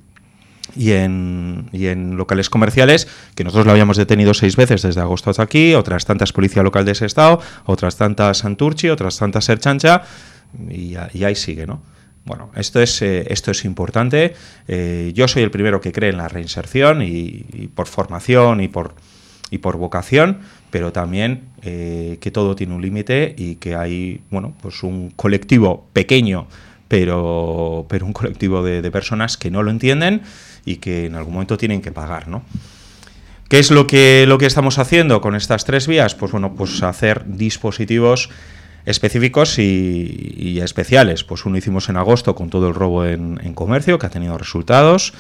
y 0.76 0.92
en, 0.92 1.70
y 1.72 1.86
en, 1.86 2.16
locales 2.16 2.50
comerciales, 2.50 3.08
que 3.34 3.44
nosotros 3.44 3.64
lo 3.64 3.72
habíamos 3.72 3.96
detenido 3.96 4.34
seis 4.34 4.56
veces 4.56 4.82
desde 4.82 5.00
agosto 5.00 5.30
hasta 5.30 5.42
aquí, 5.42 5.74
otras 5.74 6.04
tantas 6.04 6.32
Policía 6.32 6.62
Local 6.62 6.84
de 6.84 6.92
ese 6.92 7.06
estado, 7.06 7.40
otras 7.64 7.96
tantas 7.96 8.38
Santurchi, 8.38 8.90
otras 8.90 9.16
tantas 9.16 9.46
Serchancha, 9.46 10.02
y, 10.68 10.96
y 11.14 11.24
ahí 11.24 11.34
sigue, 11.34 11.66
¿no? 11.66 11.80
Bueno, 12.24 12.50
esto 12.54 12.80
es, 12.80 13.02
eh, 13.02 13.26
esto 13.30 13.50
es 13.50 13.64
importante. 13.64 14.34
Eh, 14.68 15.12
yo 15.14 15.26
soy 15.26 15.42
el 15.42 15.50
primero 15.50 15.80
que 15.80 15.92
cree 15.92 16.10
en 16.10 16.18
la 16.18 16.28
reinserción 16.28 17.02
y, 17.02 17.68
por 17.74 17.86
formación 17.88 18.60
y 18.60 18.68
por, 18.68 18.94
y 19.50 19.58
por 19.58 19.76
vocación, 19.76 20.38
pero 20.70 20.92
también 20.92 21.48
eh, 21.62 22.18
que 22.20 22.30
todo 22.30 22.54
tiene 22.54 22.74
un 22.74 22.82
límite 22.82 23.34
y 23.36 23.56
que 23.56 23.74
hay 23.74 24.20
bueno, 24.30 24.54
pues 24.62 24.82
un 24.84 25.10
colectivo 25.10 25.88
pequeño, 25.92 26.46
pero, 26.86 27.86
pero 27.88 28.06
un 28.06 28.12
colectivo 28.12 28.62
de, 28.62 28.82
de, 28.82 28.90
personas 28.90 29.36
que 29.36 29.50
no 29.50 29.62
lo 29.62 29.70
entienden 29.70 30.22
y 30.64 30.76
que 30.76 31.06
en 31.06 31.16
algún 31.16 31.34
momento 31.34 31.56
tienen 31.56 31.82
que 31.82 31.90
pagar. 31.90 32.28
¿no? 32.28 32.44
¿Qué 33.52 33.58
es 33.58 33.70
lo 33.70 33.86
que, 33.86 34.24
lo 34.26 34.38
que 34.38 34.46
estamos 34.46 34.78
haciendo 34.78 35.20
con 35.20 35.34
estas 35.34 35.66
tres 35.66 35.86
vías? 35.86 36.14
Pues 36.14 36.32
bueno, 36.32 36.54
pues 36.54 36.82
hacer 36.82 37.24
dispositivos 37.26 38.30
específicos 38.84 39.58
y, 39.58 40.60
especiales. 40.62 41.24
Pues 41.24 41.44
uno 41.44 41.56
hicimos 41.56 41.88
en 41.88 41.96
agosto 41.96 42.34
con 42.34 42.50
todo 42.50 42.68
el 42.68 42.74
robo 42.74 43.04
en, 43.04 43.54
comercio, 43.54 43.98
que 43.98 44.06
ha 44.06 44.10
tenido 44.10 44.36
resultados. 44.38 45.12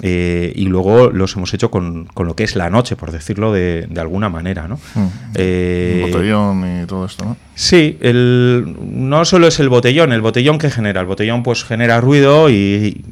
Eh, 0.00 0.52
y 0.54 0.66
luego 0.66 1.10
los 1.10 1.34
hemos 1.34 1.52
hecho 1.54 1.72
con, 1.72 2.04
con, 2.06 2.28
lo 2.28 2.36
que 2.36 2.44
es 2.44 2.54
la 2.54 2.70
noche, 2.70 2.94
por 2.94 3.10
decirlo 3.10 3.52
de, 3.52 3.88
alguna 3.96 4.28
manera, 4.28 4.68
¿no? 4.68 4.76
Mm. 4.94 5.06
Eh, 5.34 6.08
botellón 6.08 6.82
y 6.82 6.86
todo 6.86 7.04
esto, 7.04 7.24
¿no? 7.24 7.36
Sí, 7.56 7.98
el, 8.00 8.76
no 8.80 9.24
solo 9.24 9.48
es 9.48 9.58
el 9.58 9.68
botellón, 9.68 10.12
el 10.12 10.20
botellón 10.20 10.58
que 10.58 10.70
genera, 10.70 11.00
el 11.00 11.08
botellón 11.08 11.42
pues 11.42 11.64
genera 11.64 12.00
ruido 12.00 12.48
y, 12.48 13.04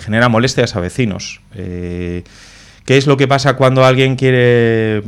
genera 0.00 0.28
molestias 0.28 0.74
a 0.74 0.80
vecinos. 0.80 1.40
Eh, 1.54 2.24
¿Qué 2.84 2.96
es 2.96 3.06
lo 3.06 3.16
que 3.16 3.28
pasa 3.28 3.54
cuando 3.54 3.84
alguien 3.84 4.16
quiere 4.16 5.04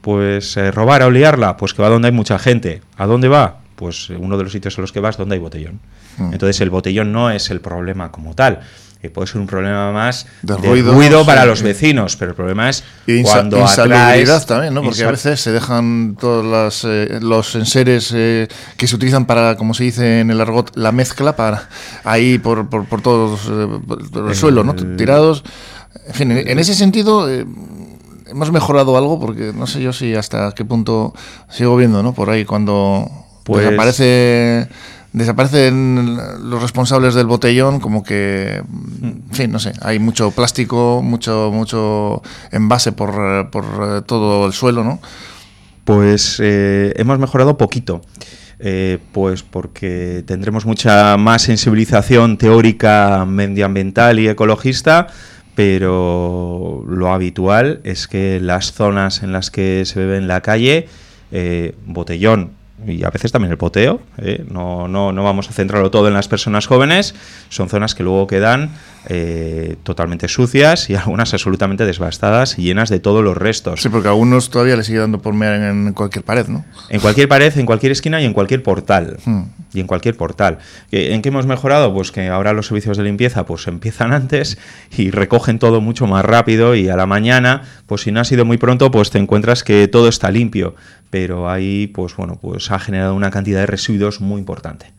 pues 0.00 0.56
robar 0.72 1.02
o 1.02 1.10
liarla? 1.10 1.58
Pues 1.58 1.74
que 1.74 1.82
va 1.82 1.90
donde 1.90 2.08
hay 2.08 2.12
mucha 2.12 2.38
gente. 2.38 2.80
¿A 2.96 3.04
dónde 3.04 3.28
va? 3.28 3.58
Pues 3.78 4.10
uno 4.10 4.36
de 4.36 4.42
los 4.42 4.52
sitios 4.52 4.76
a 4.76 4.80
los 4.80 4.92
que 4.92 5.00
vas 5.00 5.16
donde 5.16 5.36
hay 5.36 5.40
botellón. 5.40 5.80
Mm. 6.18 6.32
Entonces 6.32 6.60
el 6.60 6.68
botellón 6.68 7.12
no 7.12 7.30
es 7.30 7.48
el 7.50 7.60
problema 7.60 8.10
como 8.10 8.34
tal. 8.34 8.60
Eh, 9.00 9.10
puede 9.10 9.28
ser 9.28 9.40
un 9.40 9.46
problema 9.46 9.92
más 9.92 10.26
de, 10.42 10.56
ruido, 10.56 11.24
para 11.24 11.46
los 11.46 11.62
vecinos, 11.62 12.16
pero 12.16 12.32
el 12.32 12.34
problema 12.34 12.68
es 12.68 12.82
cuando 13.22 13.60
insalubridad 13.60 14.44
también, 14.44 14.74
¿no? 14.74 14.82
Porque 14.82 15.04
a 15.04 15.10
veces 15.12 15.40
se 15.40 15.52
dejan 15.52 16.16
todos 16.18 16.84
eh, 16.84 17.20
los 17.22 17.54
enseres 17.54 18.12
eh, 18.12 18.48
que 18.76 18.88
se 18.88 18.96
utilizan 18.96 19.24
para, 19.24 19.56
como 19.56 19.72
se 19.72 19.84
dice 19.84 20.18
en 20.18 20.32
el 20.32 20.40
argot, 20.40 20.76
la 20.76 20.90
mezcla 20.90 21.36
para 21.36 21.68
ahí 22.02 22.38
por, 22.38 22.68
por, 22.68 22.86
por 22.86 23.00
todo 23.00 23.38
el, 24.28 24.34
suelo, 24.34 24.64
¿no? 24.64 24.74
Tirados. 24.74 25.44
En 26.08 26.14
fin, 26.14 26.32
en, 26.32 26.58
ese 26.58 26.74
sentido 26.74 27.28
hemos 28.26 28.50
mejorado 28.50 28.98
algo 28.98 29.20
porque 29.20 29.52
no 29.54 29.68
sé 29.68 29.80
yo 29.80 29.92
si 29.92 30.16
hasta 30.16 30.50
qué 30.56 30.64
punto 30.64 31.14
sigo 31.48 31.76
viendo, 31.76 32.02
¿no? 32.02 32.14
Por 32.14 32.30
ahí 32.30 32.44
cuando 32.44 33.27
pues 33.48 33.64
desaparece 33.64 34.68
desaparecen 35.12 36.16
los 36.50 36.62
responsables 36.62 37.14
del 37.14 37.26
botellón 37.26 37.80
como 37.80 38.02
que 38.02 38.62
en 39.02 39.24
fin 39.32 39.50
no 39.50 39.58
sé 39.58 39.72
hay 39.80 39.98
mucho 39.98 40.30
plástico 40.32 41.00
mucho 41.02 41.50
mucho 41.52 42.22
envase 42.52 42.92
por, 42.92 43.50
por 43.50 44.02
todo 44.02 44.46
el 44.46 44.52
suelo 44.52 44.84
no 44.84 45.00
pues 45.84 46.38
eh, 46.40 46.92
hemos 46.96 47.18
mejorado 47.18 47.56
poquito 47.56 48.02
eh, 48.58 48.98
pues 49.12 49.42
porque 49.42 50.24
tendremos 50.26 50.66
mucha 50.66 51.16
más 51.16 51.42
sensibilización 51.42 52.36
teórica 52.36 53.24
medioambiental 53.26 54.18
y 54.18 54.28
ecologista 54.28 55.06
pero 55.54 56.84
lo 56.86 57.12
habitual 57.12 57.80
es 57.84 58.08
que 58.08 58.40
las 58.40 58.72
zonas 58.72 59.22
en 59.22 59.32
las 59.32 59.50
que 59.50 59.84
se 59.86 59.98
bebe 59.98 60.18
en 60.18 60.28
la 60.28 60.42
calle 60.42 60.86
eh, 61.32 61.74
botellón 61.86 62.57
y 62.86 63.04
a 63.04 63.10
veces 63.10 63.32
también 63.32 63.50
el 63.50 63.58
poteo, 63.58 64.00
¿eh? 64.18 64.44
no, 64.48 64.88
no, 64.88 65.12
no 65.12 65.24
vamos 65.24 65.50
a 65.50 65.52
centrarlo 65.52 65.90
todo 65.90 66.08
en 66.08 66.14
las 66.14 66.28
personas 66.28 66.66
jóvenes, 66.66 67.14
son 67.48 67.68
zonas 67.68 67.94
que 67.94 68.02
luego 68.02 68.26
quedan 68.26 68.70
eh, 69.10 69.76
totalmente 69.84 70.28
sucias 70.28 70.90
y 70.90 70.94
algunas 70.96 71.32
absolutamente 71.32 71.86
devastadas 71.86 72.58
y 72.58 72.62
llenas 72.62 72.90
de 72.90 73.00
todos 73.00 73.24
los 73.24 73.36
restos. 73.36 73.82
Sí, 73.82 73.88
porque 73.88 74.08
a 74.08 74.10
algunos 74.10 74.50
todavía 74.50 74.76
les 74.76 74.86
sigue 74.86 74.98
dando 74.98 75.20
por 75.20 75.34
mear 75.34 75.54
en, 75.54 75.92
cualquier 75.92 76.24
pared, 76.24 76.46
¿no? 76.46 76.64
En 76.88 77.00
cualquier 77.00 77.28
pared, 77.28 77.56
en 77.56 77.66
cualquier 77.66 77.92
esquina 77.92 78.20
y 78.20 78.26
en 78.26 78.32
cualquier 78.32 78.62
portal. 78.62 79.18
Hmm. 79.24 79.44
Y 79.72 79.80
en 79.80 79.86
cualquier 79.86 80.16
portal. 80.16 80.58
¿En 80.90 81.20
qué 81.20 81.28
hemos 81.28 81.46
mejorado? 81.46 81.92
Pues 81.92 82.10
que 82.10 82.28
ahora 82.28 82.54
los 82.54 82.68
servicios 82.68 82.96
de 82.96 83.04
limpieza 83.04 83.44
pues 83.44 83.66
empiezan 83.66 84.12
antes 84.14 84.58
y 84.96 85.10
recogen 85.10 85.58
todo 85.58 85.80
mucho 85.80 86.06
más 86.06 86.24
rápido 86.24 86.74
y 86.74 86.88
a 86.88 86.96
la 86.96 87.06
mañana, 87.06 87.62
pues 87.86 88.02
si 88.02 88.12
no 88.12 88.20
ha 88.20 88.24
sido 88.24 88.44
muy 88.44 88.56
pronto, 88.56 88.90
pues 88.90 89.10
te 89.10 89.18
encuentras 89.18 89.64
que 89.64 89.88
todo 89.88 90.08
está 90.08 90.30
limpio. 90.30 90.74
Pero 91.10 91.48
ahí, 91.48 91.86
pues 91.86 92.14
bueno, 92.16 92.38
pues 92.40 92.70
ha 92.70 92.78
generado 92.78 93.14
una 93.14 93.30
cantidad 93.30 93.60
de 93.60 93.66
residuos 93.66 94.20
muy 94.20 94.38
importante. 94.38 94.92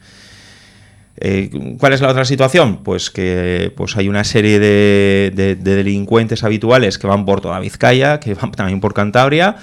Eh, 1.22 1.50
¿Cuál 1.78 1.94
es 1.94 2.02
la 2.02 2.08
otra 2.08 2.24
situación? 2.24 2.78
Pues 2.78 3.10
que 3.10 3.74
pues 3.76 3.98
hay 3.98 4.08
una 4.08 4.24
serie 4.24 4.58
de, 4.60 5.58
delincuentes 5.60 6.44
habituales 6.46 6.98
que 6.98 7.08
van 7.08 7.26
por 7.26 7.42
toda 7.42 7.60
Vizcaya, 7.60 8.20
que 8.20 8.34
van 8.36 8.52
también 8.52 8.80
por 8.80 8.94
Cantabria, 8.94 9.58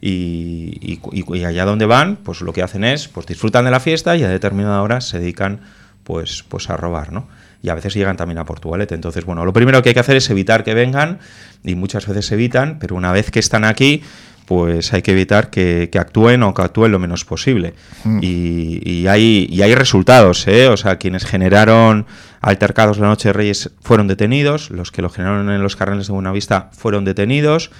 y, 0.00 1.00
allá 1.44 1.64
donde 1.64 1.84
van, 1.84 2.16
pues 2.16 2.40
lo 2.40 2.52
que 2.52 2.62
hacen 2.62 2.84
es, 2.84 3.08
pues 3.08 3.26
disfrutan 3.26 3.64
de 3.64 3.70
la 3.72 3.80
fiesta 3.80 4.16
y 4.16 4.22
a 4.22 4.28
determinada 4.28 4.80
hora 4.82 5.00
se 5.00 5.18
dedican 5.18 5.60
pues, 6.04 6.44
pues 6.48 6.70
a 6.70 6.76
robar, 6.76 7.12
¿no? 7.12 7.28
Y 7.62 7.68
a 7.68 7.74
veces 7.74 7.92
llegan 7.92 8.16
también 8.16 8.38
a 8.38 8.46
Portugalete. 8.46 8.94
Entonces, 8.94 9.24
bueno, 9.24 9.44
lo 9.44 9.52
primero 9.52 9.82
que 9.82 9.90
hay 9.90 9.94
que 9.94 10.00
hacer 10.00 10.16
es 10.16 10.30
evitar 10.30 10.64
que 10.64 10.74
vengan, 10.74 11.18
y 11.62 11.74
muchas 11.74 12.06
veces 12.06 12.26
se 12.26 12.34
evitan, 12.34 12.78
pero 12.78 12.94
una 12.94 13.12
vez 13.12 13.30
que 13.30 13.38
están 13.40 13.64
aquí, 13.64 14.02
pues 14.46 14.92
hay 14.92 15.02
que 15.02 15.12
evitar 15.12 15.50
que, 15.50 15.88
actúen 15.98 16.42
o 16.42 16.54
que 16.54 16.62
actúen 16.62 16.92
lo 16.92 16.98
menos 16.98 17.24
posible. 17.24 17.74
Mm. 18.04 18.18
Y, 18.22 19.06
hay, 19.06 19.46
y 19.50 19.62
hay 19.62 19.74
resultados, 19.74 20.46
¿eh? 20.48 20.68
O 20.68 20.76
sea, 20.76 20.96
quienes 20.96 21.24
generaron 21.24 22.06
altercados 22.40 22.98
la 22.98 23.06
noche 23.06 23.28
de 23.28 23.32
Reyes 23.34 23.70
fueron 23.80 24.08
detenidos, 24.08 24.70
los 24.70 24.90
que 24.90 25.02
lo 25.02 25.10
generaron 25.10 25.50
en 25.50 25.62
los 25.62 25.76
carriles 25.76 26.06
de 26.06 26.12
Buenavista 26.12 26.70
fueron 26.72 27.04
detenidos, 27.04 27.70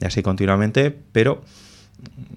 y 0.00 0.06
así 0.06 0.22
continuamente, 0.22 0.96
pero 1.12 1.42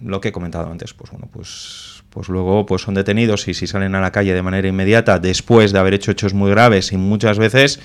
lo 0.04 0.22
que 0.22 0.30
he 0.30 0.32
comentado 0.32 0.72
antes, 0.72 0.94
pues 0.94 1.12
bueno, 1.12 1.30
pues, 1.32 2.04
pues 2.10 2.30
luego 2.30 2.66
pues 2.66 2.82
son 2.82 2.94
detenidos 2.94 3.48
y 3.48 3.54
si 3.54 3.68
salen 3.68 3.96
a 3.96 4.02
la 4.02 4.12
calle 4.12 4.34
de 4.34 4.42
manera 4.42 4.68
inmediata 4.68 5.20
después 5.20 5.72
de 5.72 5.80
haber 5.80 5.94
hecho 5.94 6.12
hechos 6.12 6.34
muy 6.34 6.50
graves 6.50 6.92
y 6.92 6.98
muchas 6.98 7.38
veces 7.38 7.80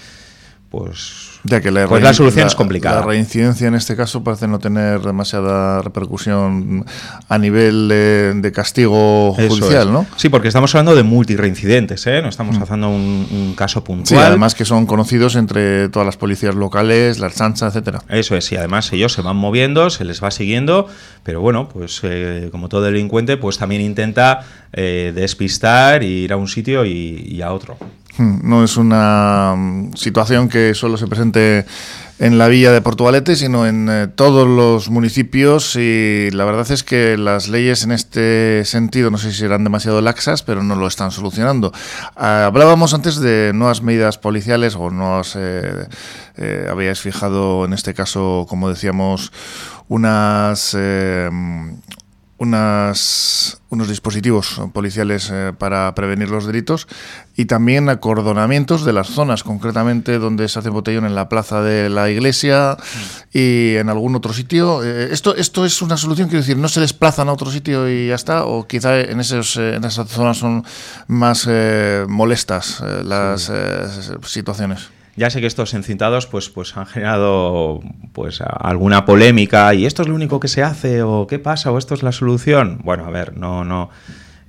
pues 0.71 1.41
ya 1.45 1.63
que 1.63 1.71
la, 1.71 1.87
pues 1.89 2.03
la 2.03 2.13
solución 2.13 2.47
es 2.47 2.55
complicada. 2.55 3.01
La 3.01 3.07
reincidencia 3.07 3.69
en 3.69 3.75
este 3.75 3.97
caso 3.97 4.23
parece 4.23 4.47
no 4.49 4.59
tener 4.59 5.01
demasiada 5.01 5.81
repercusión 5.81 6.85
a 7.29 7.39
nivel 7.39 7.89
de, 7.89 8.53
castigo 8.53 9.33
judicial, 9.35 9.93
¿no? 9.93 10.07
Sí, 10.17 10.29
porque 10.29 10.49
estamos 10.49 10.75
hablando 10.75 10.95
de 10.95 11.05
multireincidentes, 11.05 12.07
¿eh? 12.07 12.21
No 12.23 12.29
estamos 12.29 12.59
mm. 12.59 12.63
haciendo 12.63 12.89
un, 12.91 13.55
caso 13.57 13.83
puntual. 13.83 14.21
Sí, 14.21 14.27
además 14.27 14.55
que 14.55 14.65
son 14.65 14.87
conocidos 14.87 15.37
entre 15.37 15.89
todas 15.89 16.05
las 16.05 16.17
policías 16.17 16.55
locales, 16.55 17.19
la 17.19 17.31
chancha, 17.31 17.69
etcétera. 17.69 18.03
Eso 18.09 18.37
es, 18.37 18.51
y 18.53 18.57
además 18.57 18.93
ellos 18.93 19.13
se 19.13 19.23
van 19.23 19.37
moviendo, 19.37 19.91
se 19.91 20.05
les 20.05 20.23
va 20.23 20.31
siguiendo, 20.31 20.87
pero 21.23 21.41
bueno, 21.41 21.69
pues 21.69 22.01
eh, 22.03 22.49
como 22.53 22.69
todo 22.69 22.83
delincuente, 22.83 23.37
pues 23.37 23.59
también 23.59 23.81
intenta 23.81 24.41
eh, 24.73 25.13
despistar, 25.15 26.03
ir 26.03 26.33
a 26.33 26.37
un 26.37 26.49
sitio 26.49 26.85
y 26.85 27.41
a 27.43 27.53
otro. 27.53 27.79
No 28.19 28.65
es 28.65 28.77
una 28.77 29.55
mm, 29.57 29.95
situación 29.95 30.49
que 30.49 30.75
solo 30.75 30.97
se 30.97 31.07
presente 31.07 31.67
en 32.19 32.37
la 32.37 32.49
villa 32.49 32.73
de 32.73 32.81
Portugalete, 32.81 33.37
sino 33.37 33.67
en 33.67 33.89
eh, 33.89 34.09
todos 34.09 34.47
los 34.49 34.91
municipios 34.91 35.77
y 35.77 36.31
la 36.33 36.45
verdad 36.45 36.69
es 36.73 36.83
que 36.83 37.17
las 37.17 37.49
leyes 37.49 37.85
en 37.85 37.93
este 37.93 38.65
sentido 38.65 39.11
no 39.11 39.19
sé 39.19 39.31
si 39.31 39.39
serán 39.39 39.63
demasiado 39.63 40.01
laxas, 40.01 40.43
pero 40.43 40.65
no 40.65 40.75
lo 40.75 40.89
están 40.89 41.13
solucionando. 41.13 41.73
Ah, 42.17 42.47
hablábamos 42.47 42.93
antes 42.93 43.21
de 43.21 43.53
nuevas 43.55 43.83
medidas 43.83 44.19
policiales 44.19 44.75
o 44.75 44.91
no 44.91 45.23
eh, 45.37 45.87
eh, 46.37 46.69
habíais 46.69 47.01
fijado 47.01 47.65
en 47.65 47.73
este 47.73 47.95
caso, 47.95 48.47
como 48.49 48.69
decíamos, 48.69 49.33
unas 49.87 50.75
unas, 52.39 53.58
unos 53.71 53.89
dispositivos 53.89 54.61
policiales 54.73 55.31
eh, 55.33 55.53
para 55.57 55.95
prevenir 55.95 56.31
los 56.31 56.47
delitos 56.47 56.89
y 57.37 57.45
también 57.45 57.89
acordonamientos 57.89 58.85
de 58.85 58.93
las 58.93 59.09
zonas, 59.09 59.43
concretamente 59.43 60.19
donde 60.19 60.49
se 60.49 60.59
hace 60.59 60.71
botellón 60.71 61.05
en 61.05 61.15
la 61.15 61.29
plaza 61.29 61.63
de 61.63 61.89
la 61.91 62.09
iglesia 62.11 62.77
y 63.33 63.77
en 63.77 63.91
algún 63.91 64.17
otro 64.17 64.33
sitio. 64.33 64.83
Eh, 64.83 65.09
esto, 65.13 65.37
esto 65.37 65.67
es 65.67 65.83
una 65.83 65.97
solución, 65.97 66.29
quiero 66.29 66.41
decir, 66.41 66.57
no 66.57 66.69
se 66.69 66.81
desplazan 66.81 67.29
a 67.29 67.33
otro 67.33 67.51
sitio 67.51 67.89
y 67.89 68.09
ya 68.09 68.15
está, 68.15 68.45
o 68.45 68.67
quizá 68.67 69.01
en, 69.01 69.21
esos, 69.21 69.57
eh, 69.57 69.77
en 69.77 69.85
esas 69.85 70.09
zonas 70.09 70.39
son 70.39 70.65
más 71.07 71.49
molestas 72.09 72.83
las 73.05 73.53
situaciones. 74.25 74.91
Ya 75.19 75.31
sé 75.31 75.41
que 75.41 75.49
estos 75.49 75.75
encintados 75.75 76.29
pues, 76.29 76.49
pues 76.49 76.77
han 76.77 76.87
generado 76.87 77.81
pues 78.13 78.41
alguna 78.41 79.05
polémica 79.05 79.75
y 79.75 79.85
esto 79.85 80.03
es 80.03 80.09
lo 80.09 80.15
único 80.15 80.39
que 80.39 80.47
se 80.47 80.63
hace 80.63 81.03
o 81.03 81.27
qué 81.27 81.41
pasa 81.41 81.73
o 81.73 81.79
esto 81.79 81.95
es 81.95 82.05
la 82.05 82.13
solución. 82.13 82.79
Bueno, 82.85 83.05
a 83.05 83.11
ver, 83.11 83.37
no, 83.37 83.58
no. 83.65 83.91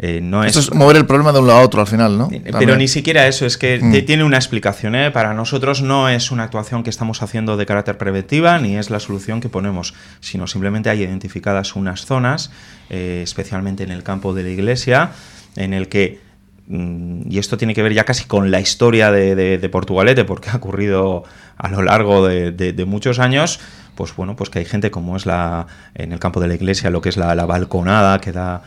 Eh, 0.02 0.22
no 0.22 0.46
Esto 0.46 0.60
es... 0.60 0.74
mover 0.74 0.96
el 0.96 1.06
problema 1.06 1.34
de 1.34 1.40
un 1.40 1.48
lado 1.48 1.60
a 1.60 1.64
otro 1.64 1.82
al 1.82 1.88
final, 1.88 2.18
¿no? 2.18 2.30
Eh, 2.32 2.42
pero 2.58 2.78
ni 2.78 2.88
siquiera 2.88 3.28
eso, 3.28 3.46
es 3.46 3.58
que 3.58 3.80
mm. 3.82 4.06
tiene 4.06 4.24
una 4.24 4.38
explicación. 4.38 4.96
¿eh? 4.96 5.12
Para 5.12 5.34
nosotros 5.34 5.82
no 5.82 6.08
es 6.08 6.32
una 6.32 6.44
actuación 6.44 6.84
que 6.84 6.90
estamos 6.90 7.22
haciendo 7.22 7.58
de 7.58 7.66
carácter 7.66 7.98
preventiva 7.98 8.58
ni 8.60 8.78
es 8.78 8.90
la 8.90 9.02
solución 9.02 9.42
que 9.42 9.50
ponemos, 9.50 9.94
sino 10.22 10.48
simplemente 10.48 10.90
hay 10.90 11.04
identificadas 11.04 11.76
unas 11.76 12.06
zonas, 12.06 12.50
especialmente 12.90 13.84
en 13.84 13.92
el 13.92 14.04
campo 14.04 14.34
de 14.34 14.44
la 14.44 14.50
iglesia, 14.50 15.12
en 15.58 15.74
el 15.74 15.90
que 15.90 16.22
Mm, 16.70 17.24
y 17.28 17.40
esto 17.40 17.58
tiene 17.58 17.74
que 17.74 17.82
ver 17.82 17.94
ya 17.94 18.06
casi 18.06 18.26
con 18.26 18.52
la 18.52 18.62
historia 18.62 19.12
de, 19.12 19.70
Portugalete, 19.72 20.24
porque 20.24 20.52
ha 20.52 20.56
ocurrido 20.56 21.24
a 21.58 21.68
lo 21.68 21.82
largo 21.82 22.28
de, 22.28 22.86
muchos 22.88 23.18
años, 23.18 23.60
pues 23.96 24.16
bueno, 24.16 24.36
pues 24.36 24.52
que 24.52 24.60
hay 24.60 24.66
gente 24.66 24.92
como 24.92 25.18
es 25.18 25.26
la 25.26 25.66
en 25.96 26.14
el 26.14 26.20
campo 26.20 26.40
de 26.40 26.48
la 26.48 26.54
iglesia, 26.54 26.92
lo 26.92 27.02
que 27.02 27.10
es 27.10 27.18
la, 27.18 27.34
balconada 27.46 28.22
que 28.22 28.32
da 28.32 28.62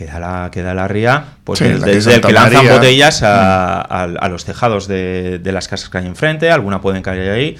que 0.00 0.06
da 0.06 0.18
la, 0.18 0.50
que 0.50 0.62
da 0.62 0.72
la 0.72 0.88
ría, 0.88 1.36
pues 1.44 1.60
desde 1.60 2.14
el 2.14 2.20
que 2.22 2.32
lanzan 2.32 2.66
botellas 2.66 3.22
a, 3.22 3.86
mm. 3.86 4.16
a, 4.18 4.28
los 4.30 4.46
tejados 4.46 4.88
de, 4.88 5.38
las 5.44 5.68
casas 5.68 5.90
que 5.90 5.98
hay 5.98 6.06
enfrente, 6.06 6.50
alguna 6.50 6.80
pueden 6.80 7.02
caer 7.02 7.30
ahí. 7.30 7.58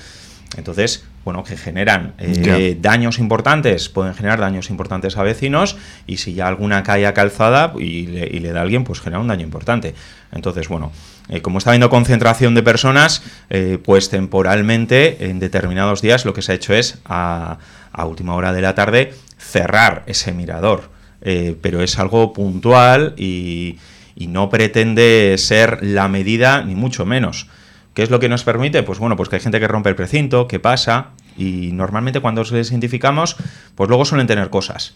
Entonces, 0.57 1.05
bueno, 1.23 1.45
que 1.45 1.59
generan 1.59 2.15
eh, 2.19 2.79
daños 2.81 3.19
importantes, 3.19 3.91
pueden 3.91 4.15
generar 4.15 4.41
daños 4.41 4.71
importantes 4.71 5.19
a 5.19 5.23
vecinos 5.23 5.77
y 6.07 6.17
si 6.17 6.33
ya 6.33 6.49
alguna 6.49 6.83
cae 6.83 7.13
calzada 7.13 7.75
y 7.79 8.07
le, 8.07 8.53
da 8.53 8.61
a 8.61 8.63
alguien, 8.63 8.85
pues 8.85 9.03
genera 9.03 9.21
un 9.21 9.29
daño 9.29 9.45
importante. 9.45 9.95
Entonces, 10.33 10.67
bueno, 10.69 10.93
eh, 11.29 11.43
como 11.43 11.59
está 11.59 11.71
habiendo 11.71 11.91
concentración 11.91 12.55
de 12.55 12.63
personas, 12.63 13.23
eh, 13.51 13.77
pues 13.85 14.09
temporalmente, 14.09 15.29
en 15.29 15.41
determinados 15.41 16.01
días, 16.01 16.25
lo 16.25 16.33
que 16.33 16.41
se 16.41 16.53
ha 16.53 16.55
hecho 16.55 16.73
es, 16.73 17.01
a, 17.05 17.59
última 18.07 18.35
hora 18.35 18.55
de 18.55 18.63
la 18.63 18.75
tarde, 18.75 19.13
cerrar 19.37 20.05
ese 20.07 20.33
mirador. 20.33 21.00
Pero 21.21 21.83
es 21.83 21.99
algo 21.99 22.33
puntual 22.33 23.15
y, 23.17 23.79
y 24.17 24.27
no 24.27 24.51
pretende 24.51 25.35
ser 25.39 25.79
la 25.83 26.09
medida, 26.09 26.63
ni 26.63 26.75
mucho 26.75 27.07
menos. 27.07 27.49
¿Qué 27.95 28.03
es 28.03 28.11
lo 28.11 28.21
que 28.21 28.29
nos 28.29 28.45
permite? 28.45 28.83
Pues 28.83 28.99
bueno, 28.99 29.17
pues 29.17 29.29
que 29.29 29.37
hay 29.37 29.43
gente 29.43 29.61
que 29.61 29.67
rompe 29.67 29.89
el 29.89 29.97
precinto, 29.97 30.47
que 30.47 30.61
pasa, 30.61 31.09
y 31.37 31.73
normalmente 31.73 32.21
cuando 32.21 32.43
les 32.43 32.71
identificamos, 32.71 33.37
pues 33.75 33.89
luego 33.89 34.05
suelen 34.05 34.27
tener 34.27 34.51
cosas. 34.51 34.95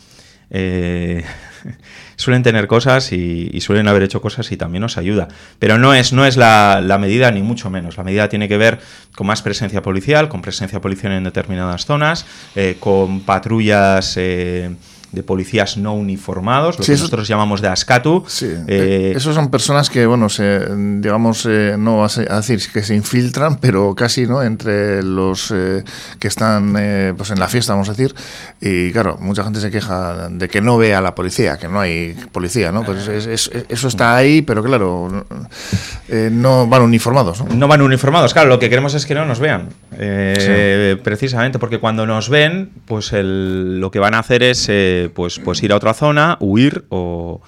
Eh, 0.50 1.24
suelen 2.16 2.42
tener 2.42 2.66
cosas 2.66 3.12
y, 3.12 3.60
suelen 3.60 3.88
haber 3.88 4.02
hecho 4.02 4.20
cosas 4.20 4.52
y 4.52 4.56
también 4.56 4.82
nos 4.82 4.98
ayuda. 4.98 5.28
Pero 5.58 5.78
no 5.78 5.94
es, 5.94 6.12
no 6.12 6.26
es 6.26 6.36
la, 6.36 6.98
medida, 7.00 7.30
ni 7.30 7.42
mucho 7.42 7.70
menos. 7.70 7.96
La 7.96 8.04
medida 8.04 8.28
tiene 8.28 8.46
que 8.46 8.58
ver 8.58 8.78
con 9.16 9.26
más 9.26 9.42
presencia 9.42 9.82
policial, 9.82 10.28
con 10.28 10.42
presencia 10.42 10.80
policial 10.80 11.12
en 11.12 11.24
determinadas 11.24 11.86
zonas, 11.86 12.26
eh, 12.54 12.76
con 12.78 13.20
patrullas... 13.20 14.14
Eh, 14.16 14.70
de 15.14 15.22
policías 15.22 15.76
no 15.76 15.94
uniformados, 15.94 16.78
lo 16.78 16.84
que 16.84 16.92
nosotros 16.92 17.28
llamamos 17.28 17.60
de 17.60 17.68
ASCATU. 17.68 18.24
Sí, 18.26 18.46
eh, 18.46 18.62
eh, 18.66 19.12
esos 19.16 19.34
son 19.34 19.50
personas 19.50 19.90
que, 19.90 20.06
bueno, 20.06 20.28
se, 20.28 20.60
digamos, 20.98 21.46
eh, 21.48 21.76
no 21.78 22.04
a 22.04 22.08
decir 22.08 22.60
que 22.72 22.82
se 22.82 22.94
infiltran, 22.94 23.58
pero 23.58 23.94
casi, 23.94 24.26
¿no?, 24.26 24.42
entre 24.42 25.02
los 25.02 25.54
que 26.18 26.28
están 26.28 26.74
pues 27.16 27.30
en 27.30 27.38
la 27.38 27.48
fiesta, 27.48 27.72
vamos 27.72 27.88
a 27.88 27.92
decir, 27.92 28.14
y 28.60 28.90
claro, 28.92 29.16
mucha 29.20 29.44
gente 29.44 29.60
se 29.60 29.70
queja 29.70 30.28
de 30.28 30.48
que 30.48 30.60
no 30.60 30.76
ve 30.76 30.94
a 30.94 31.00
la 31.00 31.14
policía, 31.14 31.56
que 31.58 31.68
no 31.68 31.80
hay 31.80 32.16
policía, 32.32 32.72
¿no? 32.72 32.84
Pues 32.84 33.08
eso 33.08 33.88
está 33.88 34.16
ahí, 34.16 34.42
pero 34.42 34.62
claro, 34.62 35.26
no 36.08 36.66
van 36.66 36.82
uniformados, 36.82 37.40
¿no? 37.44 37.54
No 37.54 37.68
van 37.68 37.82
uniformados, 37.82 38.32
claro, 38.32 38.48
lo 38.48 38.58
que 38.58 38.68
queremos 38.68 38.94
es 38.94 39.06
que 39.06 39.14
no 39.14 39.24
nos 39.24 39.38
vean, 39.38 39.68
precisamente, 41.02 41.58
porque 41.58 41.78
cuando 41.78 42.06
nos 42.06 42.28
ven, 42.28 42.70
pues 42.86 43.12
el, 43.12 43.80
lo 43.80 43.90
que 43.90 43.98
van 43.98 44.14
a 44.14 44.18
hacer 44.18 44.42
es 44.42 44.68
pues, 45.08 45.38
pues 45.38 45.62
ir 45.62 45.72
a 45.72 45.76
otra 45.76 45.94
zona, 45.94 46.36
huir 46.40 46.84
o, 46.88 47.40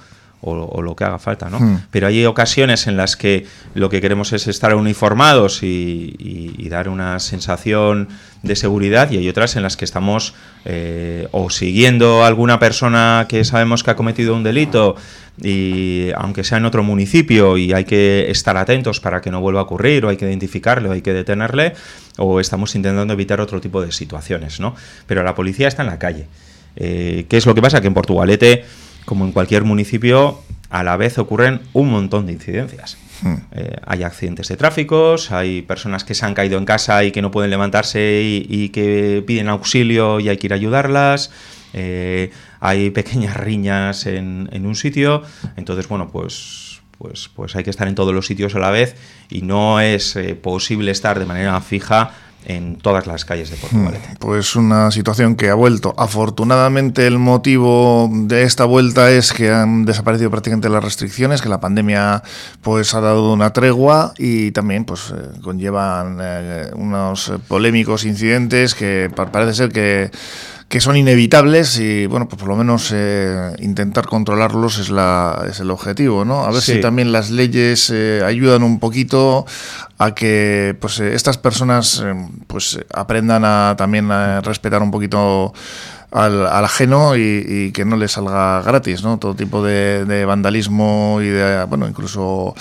lo 0.43 0.95
que 0.95 1.03
haga 1.03 1.19
falta, 1.19 1.51
¿no? 1.51 1.59
Hmm. 1.59 1.81
Pero 1.91 2.07
hay 2.07 2.25
ocasiones 2.25 2.87
en 2.87 2.97
las 2.97 3.17
que 3.17 3.47
lo 3.75 3.91
que 3.91 4.01
queremos 4.01 4.33
es 4.33 4.47
estar 4.47 4.75
uniformados 4.77 5.63
y, 5.63 6.69
dar 6.69 6.89
una 6.89 7.19
sensación 7.21 8.09
de 8.43 8.55
seguridad 8.55 9.11
y 9.11 9.19
hay 9.19 9.29
otras 9.29 9.57
en 9.57 9.63
las 9.63 9.77
que 9.77 9.85
estamos 9.85 10.35
eh, 10.65 11.27
o 11.33 11.49
siguiendo 11.49 12.23
a 12.23 12.27
alguna 12.27 12.59
persona 12.59 13.27
que 13.29 13.45
sabemos 13.45 13.83
que 13.83 13.93
ha 13.93 13.97
cometido 13.97 14.35
un 14.35 14.43
delito 14.43 14.97
y 15.43 16.11
aunque 16.17 16.45
sea 16.45 16.59
en 16.59 16.65
otro 16.65 16.83
municipio 16.83 17.57
y 17.59 17.73
hay 17.73 17.85
que 17.85 18.31
estar 18.31 18.57
atentos 18.57 19.01
para 19.01 19.21
que 19.21 19.31
no 19.31 19.41
vuelva 19.41 19.61
a 19.61 19.63
ocurrir 19.65 20.05
o 20.05 20.09
hay 20.09 20.17
que 20.17 20.27
identificarle 20.27 20.89
o 20.89 20.93
hay 20.93 21.03
que 21.03 21.13
detenerle 21.13 21.75
o 22.17 22.41
estamos 22.41 22.75
intentando 22.75 23.13
evitar 23.13 23.41
otro 23.41 23.61
tipo 23.61 23.83
de 23.83 23.93
situaciones, 23.93 24.61
¿no? 24.61 24.75
Pero 25.07 25.23
la 25.23 25.35
policía 25.35 25.69
está 25.69 25.83
en 25.83 25.89
la 25.89 25.99
calle. 25.99 26.27
Eh, 26.76 27.26
¿Qué 27.28 27.37
es 27.37 27.47
lo 27.47 27.54
que 27.54 27.62
pasa? 27.62 27.80
Que 27.80 27.87
en 27.87 27.95
Portugalete, 27.95 28.64
como 29.04 29.25
en 29.25 29.33
cualquier 29.33 29.64
municipio, 29.64 30.42
a 30.71 30.83
la 30.83 30.97
vez 30.97 31.18
ocurren 31.18 31.61
un 31.73 31.90
montón 31.90 32.26
de 32.26 32.33
incidencias. 32.33 32.99
Hmm. 33.23 33.37
Eh, 33.52 33.76
hay 33.87 34.02
accidentes 34.02 34.49
de 34.49 34.56
tráfico, 34.56 35.16
hay 35.30 35.62
personas 35.62 36.04
que 36.04 36.14
se 36.14 36.26
han 36.26 36.35
caído 36.35 36.59
en 36.59 36.66
casa 36.66 37.02
y 37.04 37.12
que 37.12 37.23
no 37.23 37.30
pueden 37.30 37.50
levantarse 37.50 38.23
y, 38.23 38.68
que 38.68 39.25
piden 39.26 39.49
auxilio 39.49 40.21
y 40.21 40.28
hay 40.28 40.37
que 40.37 40.49
ir 40.49 40.52
a 40.52 40.56
ayudarlas. 40.56 41.30
Eh, 41.73 42.30
hay 42.61 42.90
pequeñas 42.90 43.37
riñas 43.37 44.06
en, 44.06 44.49
un 44.52 44.75
sitio. 44.75 45.23
Entonces, 45.56 45.88
bueno, 45.88 46.11
pues, 46.11 46.83
pues, 46.99 47.30
pues 47.35 47.56
hay 47.56 47.64
que 47.64 47.71
estar 47.71 47.88
en 47.88 47.95
todos 47.95 48.14
los 48.14 48.26
sitios 48.26 48.54
a 48.54 48.59
la 48.59 48.71
vez 48.71 48.97
y 49.30 49.42
no 49.42 49.80
es 49.80 50.18
posible 50.42 50.90
estar 50.90 51.18
de 51.18 51.26
manera 51.26 51.59
fija 51.61 52.12
en 52.47 52.76
todas 52.76 53.07
las 53.07 53.25
calles 53.25 53.50
de 53.50 53.57
Portugalete. 53.57 54.09
Hmm, 54.12 54.17
pues 54.19 54.55
una 54.55 54.91
situación 54.93 55.35
que 55.35 55.50
ha 55.50 55.55
vuelto. 55.55 55.95
Afortunadamente 55.99 57.07
el 57.07 57.19
motivo 57.19 58.09
de 58.12 58.45
esta 58.45 58.65
vuelta 58.65 59.11
es 59.11 59.33
que 59.33 59.50
han 59.50 59.85
desaparecido 59.85 60.31
prácticamente 60.31 60.69
las 60.69 60.83
restricciones, 60.83 61.43
que 61.43 61.49
la 61.49 61.61
pandemia 61.61 62.23
pues 62.62 62.95
ha 62.95 63.00
dado 63.00 63.33
una 63.33 63.53
tregua 63.53 64.15
y 64.17 64.53
también 64.53 64.85
pues 64.85 65.12
eh, 65.12 65.41
conllevan 65.43 66.19
eh, 66.21 66.71
unos 66.75 67.33
polémicos 67.49 68.05
incidentes 68.05 68.75
que 68.75 69.11
parece 69.15 69.55
ser 69.55 69.73
que 69.73 70.11
que 70.69 70.81
son 70.81 70.97
inevitables 70.97 71.79
y 71.79 72.07
bueno, 72.07 72.29
pues 72.29 72.41
por 72.41 72.49
lo 72.49 72.57
menos 72.57 72.91
eh, 72.93 73.55
intentar 73.61 74.07
controlarlos 74.07 74.79
es, 74.79 74.91
la, 74.91 75.45
es 75.49 75.61
el 75.61 75.71
objetivo, 75.71 76.25
¿no? 76.25 76.45
A 76.45 76.51
ver 76.51 76.61
si 76.61 76.81
también 76.81 77.13
las 77.13 77.31
leyes 77.31 77.89
eh, 77.91 78.23
ayudan 78.25 78.65
un 78.65 78.81
poquito 78.81 79.47
a 79.99 80.15
que 80.15 80.77
pues 80.81 80.99
eh, 80.99 81.15
estas 81.15 81.39
personas 81.39 82.03
pues 82.49 82.81
aprendan 82.93 83.45
a 83.45 83.77
también 83.79 84.11
a 84.11 84.41
respetar 84.41 84.83
un 84.83 84.91
poquito 84.91 85.55
al, 86.17 86.47
ajeno 86.65 87.15
y, 87.15 87.71
que 87.73 87.85
no 87.85 87.97
le 87.97 88.09
salga 88.09 88.63
gratis, 88.63 89.03
¿no? 89.03 89.19
Todo 89.19 89.35
tipo 89.35 89.63
de, 89.63 90.25
vandalismo 90.27 91.19
y 91.21 91.27
de, 91.27 91.65
bueno, 91.65 91.87
incluso 91.87 92.55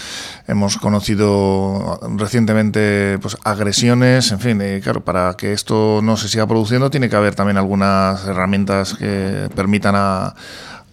hemos 0.48 0.78
conocido 0.78 2.00
recientemente 2.18 3.18
pues 3.22 3.38
agresiones, 3.44 4.32
en 4.32 4.40
fin, 4.40 4.62
claro, 4.84 5.04
para 5.04 5.36
que 5.38 5.54
esto 5.54 6.02
no 6.04 6.18
se 6.18 6.28
siga 6.28 6.48
produciendo 6.48 6.90
tiene 6.90 7.10
que 7.10 7.16
haber 7.16 7.36
también 7.36 7.58
algunas 7.58 8.26
herramientas 8.26 8.94
que 8.96 9.50
permitan 9.56 9.96
a, 9.96 10.36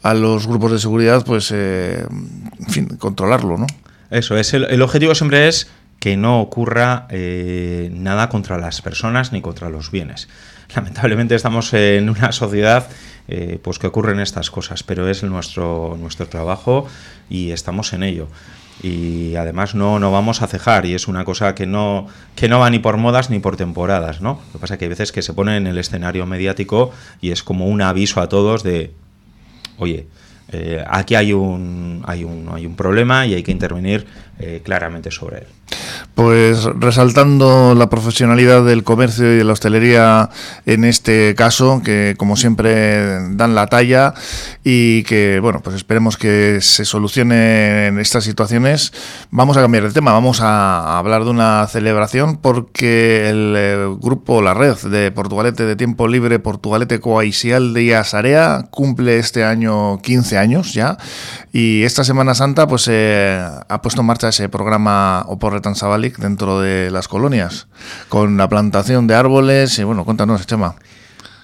a 0.02 0.14
los 0.14 0.46
grupos 0.46 0.72
de 0.72 0.78
seguridad, 0.78 1.24
pues, 1.24 1.50
eh, 1.52 2.04
en 2.08 2.66
fin, 2.68 2.86
controlarlo, 2.98 3.58
¿no? 3.58 3.66
Eso, 4.10 4.36
es 4.36 4.54
el, 4.54 4.64
el 4.64 4.82
objetivo 4.82 5.14
siempre 5.14 5.48
es 5.48 5.68
que 5.98 6.16
no 6.16 6.40
ocurra 6.40 7.06
eh, 7.10 7.90
nada 7.92 8.28
contra 8.28 8.58
las 8.58 8.82
personas 8.82 9.32
ni 9.32 9.40
contra 9.40 9.70
los 9.70 9.90
bienes 9.90 10.28
lamentablemente 10.74 11.34
estamos 11.34 11.72
en 11.74 12.08
una 12.08 12.32
sociedad 12.32 12.88
eh, 13.28 13.58
pues 13.62 13.78
que 13.78 13.86
ocurren 13.86 14.20
estas 14.20 14.50
cosas, 14.50 14.82
pero 14.82 15.08
es 15.08 15.22
nuestro, 15.22 15.96
nuestro 15.98 16.26
trabajo 16.26 16.86
y 17.30 17.50
estamos 17.50 17.92
en 17.92 18.02
ello. 18.02 18.28
Y 18.82 19.36
además 19.36 19.76
no, 19.76 20.00
no 20.00 20.10
vamos 20.10 20.42
a 20.42 20.48
cejar 20.48 20.86
y 20.86 20.94
es 20.94 21.06
una 21.06 21.24
cosa 21.24 21.54
que 21.54 21.66
no, 21.66 22.08
que 22.34 22.48
no 22.48 22.58
va 22.58 22.68
ni 22.68 22.80
por 22.80 22.96
modas 22.96 23.30
ni 23.30 23.38
por 23.38 23.56
temporadas, 23.56 24.20
¿no? 24.20 24.40
Lo 24.46 24.52
que 24.54 24.58
pasa 24.58 24.74
es 24.74 24.78
que 24.78 24.86
hay 24.86 24.88
veces 24.88 25.12
que 25.12 25.22
se 25.22 25.34
pone 25.34 25.56
en 25.56 25.68
el 25.68 25.78
escenario 25.78 26.26
mediático 26.26 26.90
y 27.20 27.30
es 27.30 27.44
como 27.44 27.66
un 27.66 27.80
aviso 27.80 28.20
a 28.20 28.28
todos 28.28 28.64
de, 28.64 28.92
oye, 29.78 30.06
eh, 30.50 30.84
aquí 30.88 31.14
hay 31.14 31.32
un, 31.32 32.02
hay, 32.06 32.24
un, 32.24 32.48
hay 32.52 32.66
un 32.66 32.74
problema 32.74 33.26
y 33.26 33.34
hay 33.34 33.42
que 33.42 33.52
intervenir 33.52 34.04
eh, 34.38 34.60
claramente 34.64 35.10
sobre 35.10 35.38
él. 35.38 35.46
Pues 36.14 36.64
resaltando 36.64 37.74
la 37.74 37.88
profesionalidad 37.88 38.64
del 38.64 38.84
comercio 38.84 39.32
y 39.32 39.38
de 39.38 39.44
la 39.44 39.54
hostelería 39.54 40.28
en 40.66 40.84
este 40.84 41.34
caso, 41.34 41.80
que 41.82 42.16
como 42.18 42.36
siempre 42.36 43.30
dan 43.30 43.54
la 43.54 43.66
talla 43.66 44.12
y 44.62 45.04
que, 45.04 45.40
bueno, 45.40 45.60
pues 45.62 45.76
esperemos 45.76 46.18
que 46.18 46.58
se 46.60 46.84
solucionen 46.84 47.98
estas 47.98 48.24
situaciones. 48.24 48.92
Vamos 49.30 49.56
a 49.56 49.62
cambiar 49.62 49.84
de 49.84 49.92
tema, 49.92 50.12
vamos 50.12 50.40
a 50.42 50.98
hablar 50.98 51.24
de 51.24 51.30
una 51.30 51.66
celebración 51.66 52.36
porque 52.36 53.30
el, 53.30 53.96
grupo, 54.00 54.42
la 54.42 54.52
red 54.54 54.76
de 54.76 55.10
Portugalete 55.12 55.64
de 55.64 55.76
Tiempo 55.76 56.08
Libre, 56.08 56.38
Portugalete 56.38 57.00
Coaisial 57.00 57.72
de 57.72 57.84
Iasarea, 57.84 58.66
cumple 58.70 59.18
este 59.18 59.44
año 59.44 60.00
15 60.02 60.38
años 60.38 60.74
ya 60.74 60.98
y 61.52 61.82
esta 61.84 62.04
Semana 62.04 62.34
Santa 62.34 62.66
pues 62.66 62.88
eh, 62.90 63.44
ha 63.68 63.82
puesto 63.82 64.00
en 64.00 64.06
marcha 64.06 64.28
ese 64.28 64.48
programa 64.48 65.24
Oporretan 65.28 65.74
Dentro 66.10 66.60
de 66.60 66.90
las 66.90 67.06
colonias, 67.06 67.68
con 68.08 68.36
la 68.36 68.48
plantación 68.48 69.06
de 69.06 69.14
árboles 69.14 69.78
y 69.78 69.84
bueno, 69.84 70.04
cuéntanos, 70.04 70.46
Chema. 70.46 70.74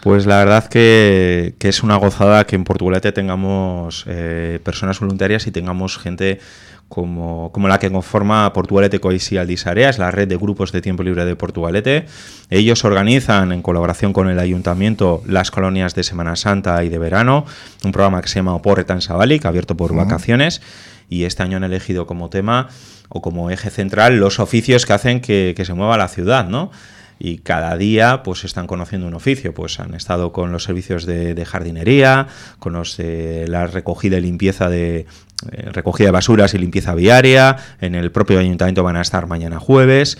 Pues 0.01 0.27
la 0.27 0.39
verdad 0.39 0.69
que, 0.69 1.55
es 1.61 1.83
una 1.83 1.97
gozada 1.97 2.47
que 2.47 2.57
en 2.57 2.65
Portugalete 2.65 3.13
tengamos 3.13 4.05
eh, 4.07 4.61
personas 4.63 5.01
voluntarias 5.01 5.47
y 5.47 5.51
tengamos 5.51 5.99
gente 5.99 6.41
como, 6.89 7.53
la 7.69 7.79
que 7.79 7.91
conforma 7.91 8.51
Portugalete 8.53 8.99
Coisi 8.99 9.37
Aldisarea, 9.37 9.93
la 9.99 10.11
red 10.11 10.27
de 10.27 10.37
grupos 10.37 10.73
de 10.73 10.81
tiempo 10.81 11.03
libre 11.03 11.25
de 11.25 11.37
Portugalete. 11.37 12.07
Ellos 12.49 12.85
organizan 12.85 13.53
en 13.53 13.61
colaboración 13.61 14.13
con 14.13 14.29
el 14.31 14.39
ayuntamiento 14.39 15.23
las 15.27 15.51
colonias 15.51 15.95
de 15.95 16.03
Semana 16.03 16.37
Santa 16.37 16.83
y 16.85 16.89
de 16.89 16.99
verano, 16.99 17.45
un 17.85 17.93
programa 17.93 18.23
que 18.23 18.29
se 18.29 18.37
llama 18.37 18.55
Oporretan 18.55 19.03
Sabalik, 19.03 19.45
abierto 19.45 19.77
por 19.77 19.95
vacaciones 19.95 20.63
y 21.11 21.25
este 21.25 21.43
año 21.43 21.57
han 21.57 21.65
elegido 21.65 22.07
como 22.07 22.31
tema 22.31 22.69
o 23.09 23.23
como 23.23 23.51
eje 23.51 23.71
central 23.71 24.19
los 24.19 24.39
oficios 24.39 24.87
que 24.87 24.93
hacen 24.93 25.21
que, 25.21 25.55
se 25.65 25.75
mueva 25.75 25.97
la 25.97 26.09
ciudad, 26.09 26.49
¿no? 26.49 26.71
Y 27.19 27.39
cada 27.39 27.77
día 27.77 28.23
pues 28.23 28.45
están 28.45 28.67
conociendo 28.67 29.07
un 29.07 29.15
oficio, 29.15 29.53
pues 29.53 29.81
han 29.81 29.95
estado 29.95 30.33
con 30.33 30.53
los 30.53 30.65
servicios 30.65 31.05
de, 31.05 31.45
jardinería, 31.45 32.29
con 32.59 32.75
los 32.75 32.97
de 32.97 33.47
la 33.49 33.67
recogida 33.67 34.19
y 34.19 34.21
limpieza 34.21 34.69
de 34.69 35.07
eh, 35.53 35.71
recogida 35.73 36.09
de 36.09 36.13
basuras 36.13 36.55
y 36.55 36.59
limpieza 36.59 36.95
viaria, 36.95 37.57
en 37.81 37.95
el 37.95 38.11
propio 38.11 38.39
ayuntamiento 38.39 38.83
van 38.83 38.97
a 38.97 39.03
estar 39.03 39.27
mañana 39.27 39.59
jueves. 39.59 40.19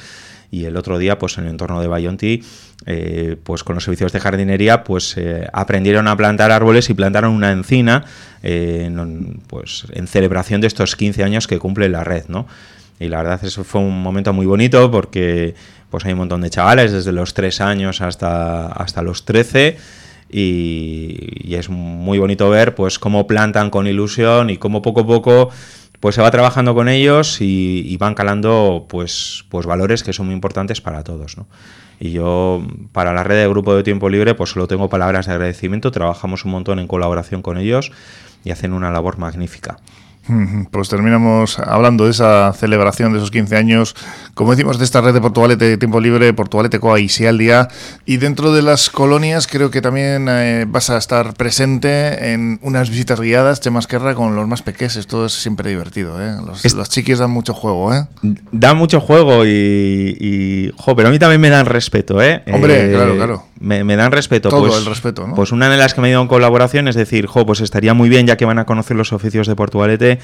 Y 0.51 0.65
el 0.65 0.79
otro 0.79 0.97
día 0.97 1.19
pues 1.19 1.37
en 1.37 1.45
el 1.45 1.51
entorno 1.51 1.79
de 1.83 1.89
Bayonti 1.89 2.43
eh, 2.87 3.37
pues 3.43 3.63
con 3.65 3.75
los 3.75 3.85
servicios 3.85 4.13
de 4.13 4.21
jardinería 4.21 4.83
pues 4.83 5.15
eh, 5.19 5.47
aprendieron 5.53 6.09
a 6.09 6.17
plantar 6.17 6.53
árboles 6.53 6.89
y 6.89 6.95
plantaron 6.95 7.35
una 7.35 7.53
encina 7.53 8.07
en, 8.43 9.43
pues 9.47 9.85
en 9.93 10.07
celebración 10.07 10.63
de 10.63 10.69
estos 10.69 10.97
15 10.97 11.23
años 11.23 11.47
que 11.47 11.59
cumple 11.59 11.91
la 11.91 12.03
red 12.03 12.29
no 12.29 12.47
y 13.01 13.09
la 13.09 13.19
verdad 13.19 13.45
eso 13.45 13.65
fue 13.65 13.81
un 13.81 14.03
momento 14.03 14.33
muy 14.33 14.47
bonito 14.47 14.91
porque 14.91 15.55
pues 15.91 16.05
hay 16.05 16.13
un 16.13 16.19
montón 16.19 16.41
de 16.41 16.51
chavales 16.51 16.93
desde 16.93 17.13
los 17.13 17.35
3 17.35 17.61
años 17.61 18.01
hasta 18.01 18.67
hasta 18.67 19.03
los 19.03 19.25
13 19.25 19.77
y, 20.31 21.55
es 21.55 21.71
muy 21.71 22.19
bonito 22.19 22.51
ver 22.51 22.75
pues 22.75 22.99
cómo 22.99 23.27
plantan 23.27 23.71
con 23.71 23.87
ilusión 23.87 24.51
y 24.51 24.59
cómo 24.59 24.83
poco 24.83 25.01
a 25.01 25.07
poco 25.07 25.51
pues 26.01 26.15
se 26.15 26.23
va 26.23 26.31
trabajando 26.31 26.75
con 26.75 26.89
ellos 26.89 27.39
y, 27.41 27.97
van 27.97 28.15
calando 28.15 28.87
pues, 28.89 29.45
pues 29.49 29.67
valores 29.67 30.03
que 30.05 30.13
son 30.13 30.27
muy 30.27 30.35
importantes 30.35 30.81
para 30.81 31.03
todos. 31.03 31.37
¿no? 31.37 31.49
Y 31.99 32.13
yo, 32.13 32.65
para 32.93 33.13
la 33.13 33.25
red 33.25 33.37
de 33.37 33.49
grupo 33.49 33.75
de 33.75 33.83
tiempo 33.83 34.09
libre, 34.09 34.35
pues 34.35 34.51
solo 34.51 34.69
tengo 34.69 34.89
palabras 34.89 35.27
de 35.27 35.33
agradecimiento, 35.33 35.91
trabajamos 35.91 36.45
un 36.45 36.53
montón 36.53 36.79
en 36.79 36.87
colaboración 36.87 37.43
con 37.43 37.59
ellos 37.59 37.91
y 38.45 38.51
hacen 38.51 38.73
una 38.73 38.93
labor 38.93 39.19
magnífica. 39.19 39.79
Pues 40.71 40.89
terminamos 40.89 41.59
hablando 41.59 42.05
de 42.05 42.11
esa 42.11 42.53
celebración 42.53 43.13
de 43.13 43.19
esos 43.19 43.31
15 43.31 43.57
años, 43.57 43.97
como 44.35 44.51
decimos, 44.51 44.79
de 44.79 44.85
esta 44.85 45.01
red 45.01 45.15
de 45.15 45.21
Portugalete 45.21 45.65
de 45.65 45.79
Tiempo 45.79 46.01
Libre, 46.01 46.33
Portugalete 46.35 46.79
Coa 46.81 47.01
y 47.01 47.09
al 47.27 47.39
Día. 47.39 47.69
Y 48.05 48.19
dentro 48.19 48.53
de 48.53 48.63
las 48.63 48.91
colonias 48.91 49.47
creo 49.47 49.71
que 49.71 49.81
también 49.81 50.27
eh, 50.29 50.67
vas 50.69 50.91
a 50.91 50.99
estar 50.99 51.35
presente 51.35 52.33
en 52.33 52.59
unas 52.63 52.91
visitas 52.91 53.21
guiadas, 53.21 53.61
Chema 53.61 53.81
Esquerra, 53.81 54.15
con 54.15 54.37
los 54.37 54.47
más 54.47 54.63
pequeños. 54.63 54.97
Esto 54.97 55.27
es 55.27 55.33
siempre 55.33 55.71
divertido, 55.71 56.23
¿eh? 56.23 56.37
Los, 56.45 56.89
chiquis 56.89 57.19
dan 57.19 57.31
mucho 57.31 57.55
juego, 57.55 57.95
¿eh? 57.95 58.07
Dan 58.53 58.77
mucho 58.77 59.01
juego 59.01 59.45
y, 59.47 60.73
jo, 60.77 60.95
pero 60.95 61.09
a 61.09 61.11
mí 61.11 61.19
también 61.19 61.41
me 61.41 61.51
dan 61.51 61.67
respeto, 61.67 62.23
¿eh? 62.23 62.43
Hombre, 62.53 62.91
claro, 62.91 63.17
claro. 63.17 63.45
Me, 63.61 63.97
dan 63.97 64.13
respeto. 64.13 64.51
Todo 64.51 64.69
pues, 64.69 64.79
el 64.79 64.87
respeto, 64.87 65.27
¿no? 65.27 65.35
Pues 65.35 65.51
una 65.51 65.69
de 65.69 65.77
las 65.77 65.95
que 65.95 66.01
me 66.01 66.09
dio 66.09 66.21
en 66.21 66.29
colaboración 66.29 66.87
es 66.87 66.95
decir, 66.95 67.27
jo, 67.27 67.45
pues 67.45 67.61
estaría 67.61 67.93
muy 67.93 68.09
bien, 68.09 68.27
ya 68.27 68.37
que 68.37 68.45
van 68.45 68.59
a 68.59 68.67
conocer 68.67 68.97
los 68.97 69.13
oficios 69.13 69.47
de 69.47 69.57
Portugalete, 69.57 70.18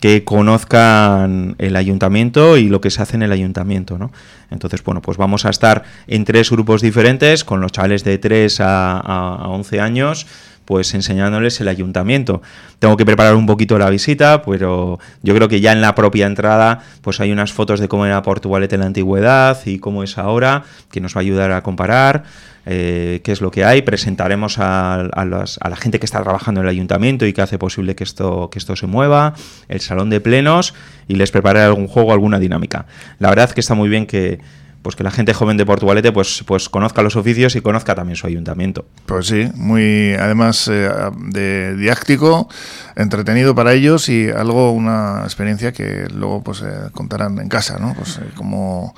que 0.00 0.24
conozcan 0.24 1.56
el 1.58 1.76
ayuntamiento 1.76 2.56
y 2.56 2.68
lo 2.68 2.80
que 2.80 2.90
se 2.90 3.02
hace 3.02 3.16
en 3.16 3.22
el 3.22 3.32
ayuntamiento, 3.32 3.98
¿no? 3.98 4.12
Entonces, 4.50 4.84
bueno, 4.84 5.02
pues 5.02 5.16
vamos 5.16 5.44
a 5.44 5.50
estar 5.50 5.84
en 6.06 6.24
tres 6.24 6.50
grupos 6.50 6.82
diferentes, 6.82 7.44
con 7.44 7.60
los 7.60 7.72
chavales 7.72 8.04
de 8.04 8.18
3 8.18 8.60
a, 8.60 8.98
a 8.98 9.48
11 9.48 9.80
años, 9.80 10.26
pues 10.66 10.92
enseñándoles 10.92 11.60
el 11.60 11.68
ayuntamiento. 11.68 12.42
Tengo 12.78 12.96
que 12.98 13.06
preparar 13.06 13.34
un 13.36 13.46
poquito 13.46 13.78
la 13.78 13.88
visita, 13.88 14.42
pero 14.42 14.98
yo 15.22 15.34
creo 15.34 15.48
que 15.48 15.60
ya 15.60 15.72
en 15.72 15.80
la 15.80 15.94
propia 15.94 16.26
entrada 16.26 16.80
pues 17.00 17.20
hay 17.20 17.32
unas 17.32 17.52
fotos 17.52 17.80
de 17.80 17.88
cómo 17.88 18.04
era 18.04 18.20
Portugalete 18.22 18.74
en 18.74 18.80
la 18.82 18.86
antigüedad 18.86 19.58
y 19.64 19.78
cómo 19.78 20.02
es 20.02 20.18
ahora, 20.18 20.64
que 20.90 21.00
nos 21.00 21.16
va 21.16 21.20
a 21.20 21.22
ayudar 21.22 21.52
a 21.52 21.62
comparar. 21.62 22.24
Eh, 22.68 23.20
qué 23.22 23.30
es 23.30 23.40
lo 23.40 23.52
que 23.52 23.64
hay, 23.64 23.82
presentaremos 23.82 24.58
a, 24.58 25.08
la 25.14 25.76
gente 25.76 26.00
que 26.00 26.04
está 26.04 26.20
trabajando 26.24 26.60
en 26.60 26.66
el 26.66 26.70
ayuntamiento 26.70 27.24
y 27.24 27.32
que 27.32 27.40
hace 27.40 27.58
posible 27.58 27.94
que 27.94 28.02
esto, 28.02 28.50
que 28.50 28.58
esto 28.58 28.74
se 28.74 28.88
mueva, 28.88 29.34
el 29.68 29.80
salón 29.80 30.10
de 30.10 30.20
plenos 30.20 30.74
y 31.06 31.14
les 31.14 31.30
prepararé 31.30 31.64
algún 31.64 31.86
juego, 31.86 32.12
alguna 32.12 32.40
dinámica. 32.40 32.86
La 33.20 33.28
verdad 33.28 33.52
que 33.52 33.60
está 33.60 33.74
muy 33.74 33.88
bien 33.88 34.06
que, 34.06 34.40
pues 34.86 34.94
que 34.94 35.02
la 35.02 35.10
gente 35.10 35.34
joven 35.34 35.56
de 35.56 35.66
Portugalete 35.66 36.12
pues, 36.12 36.44
pues 36.46 36.68
conozca 36.68 37.02
los 37.02 37.16
oficios 37.16 37.56
y 37.56 37.60
conozca 37.60 37.96
también 37.96 38.14
su 38.14 38.24
ayuntamiento. 38.28 38.86
Pues 39.06 39.26
sí, 39.26 39.50
muy 39.56 40.14
además 40.14 40.70
eh, 40.72 40.88
de 41.28 41.74
didáctico, 41.74 42.48
entretenido 42.94 43.52
para 43.52 43.72
ellos 43.72 44.08
y 44.08 44.28
algo, 44.30 44.70
una 44.70 45.22
experiencia 45.24 45.72
que 45.72 46.06
luego 46.14 46.44
pues 46.44 46.62
eh, 46.62 46.90
contarán 46.92 47.40
en 47.40 47.48
casa, 47.48 47.80
¿no? 47.80 47.94
Pues 47.94 48.18
eh, 48.18 48.30
cómo, 48.36 48.94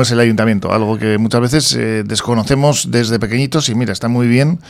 es 0.00 0.10
el 0.12 0.20
ayuntamiento, 0.20 0.72
algo 0.72 0.96
que 0.96 1.18
muchas 1.18 1.42
veces 1.42 1.78
desconocemos 2.08 2.90
desde 2.90 3.18
pequeñitos 3.18 3.68
y 3.68 3.74
mira, 3.74 3.92
está 3.92 4.08
muy 4.08 4.28
bien 4.28 4.60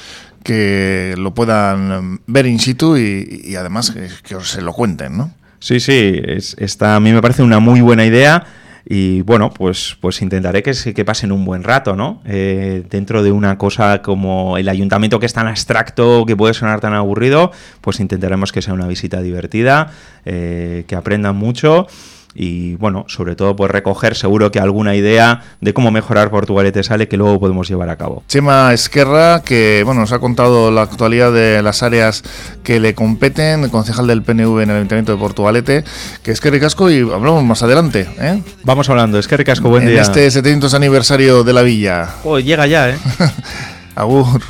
que 0.42 1.14
lo 1.18 1.35
puedan 1.35 2.21
ver 2.27 2.47
in 2.47 2.59
situ 2.59 2.97
y, 2.97 3.55
además 3.55 3.94
que, 4.25 4.35
os 4.35 4.51
se 4.51 4.62
lo 4.62 4.73
cuenten, 4.73 5.16
¿no? 5.16 5.31
Sí, 5.61 5.79
sí, 5.79 6.21
está, 6.57 6.97
a 6.97 7.01
mí 7.01 7.12
me 7.12 7.23
parece 7.23 7.44
una 7.44 7.61
muy 7.61 7.81
buena 7.81 8.05
idea 8.05 8.44
y 8.85 9.23
bueno, 9.23 9.51
pues, 9.51 9.97
pues 10.01 10.23
intentaré 10.23 10.62
que, 10.62 10.73
que 10.95 11.05
pasen 11.05 11.33
un 11.33 11.45
buen 11.45 11.62
rato, 11.62 11.97
¿no? 11.97 12.23
Eh, 12.25 12.85
dentro 12.88 13.23
de 13.23 13.33
una 13.33 13.59
cosa 13.59 14.03
como 14.03 14.57
el 14.59 14.69
ayuntamiento 14.69 15.21
que 15.21 15.27
es 15.27 15.33
tan 15.33 15.47
abstracto, 15.47 16.25
que 16.27 16.37
puede 16.37 16.55
sonar 16.55 16.81
tan 16.81 16.95
aburrido, 16.95 17.53
pues 17.81 18.01
intentaremos 18.01 18.53
que 18.53 18.62
sea 18.62 18.75
una 18.75 18.87
visita 18.87 19.21
divertida, 19.21 19.93
eh, 20.25 20.85
que 20.87 20.97
aprendan 20.97 21.37
mucho 21.37 21.87
y 22.35 22.77
bueno, 22.77 23.05
sobre 23.09 23.35
todo 23.37 23.57
pues 23.57 23.71
recoger 23.71 24.14
seguro 24.14 24.51
que 24.51 24.61
alguna 24.61 24.95
idea 24.95 25.43
de 25.61 25.75
cómo 25.75 25.91
mejorar 25.91 26.31
Portugalete 26.31 26.83
sale 26.83 27.09
que 27.09 27.17
luego 27.17 27.41
podemos 27.41 27.69
llevar 27.69 27.88
a 27.91 27.97
cabo. 27.97 28.23
Chema 28.29 28.73
Esquerra, 28.73 29.43
que 29.45 29.83
bueno, 29.85 30.03
nos 30.03 30.12
ha 30.12 30.19
contado 30.19 30.71
la 30.71 30.83
actualidad 30.83 31.33
de 31.33 31.62
las 31.62 31.83
áreas 31.83 32.23
que 32.62 32.81
le 32.81 32.95
competen, 32.95 33.69
concejal 33.71 34.07
del 34.07 34.23
PNV 34.23 34.61
en 34.61 34.71
el 34.71 34.77
Ayuntamiento 34.77 35.12
de 35.12 35.19
Portugalete, 35.19 35.85
que 36.23 36.31
es 36.31 36.41
que 36.41 36.51
ricasco 36.51 36.91
y 36.91 37.01
hablamos 37.01 37.45
más 37.45 37.62
adelante. 37.62 38.09
¿eh? 38.19 38.43
Vamos 38.64 38.88
hablando, 38.88 39.19
es 39.19 39.27
que 39.27 39.37
ricasco, 39.37 39.69
buen 39.69 39.85
en 39.85 39.91
día. 39.91 40.03
este 40.03 40.31
700 40.31 40.75
aniversario 40.75 41.45
de 41.45 41.53
la 41.53 41.62
villa. 41.62 42.09
Oh, 42.25 42.38
llega 42.38 42.67
ya, 42.67 42.91
¿eh? 42.91 42.99
Agur. 43.95 44.41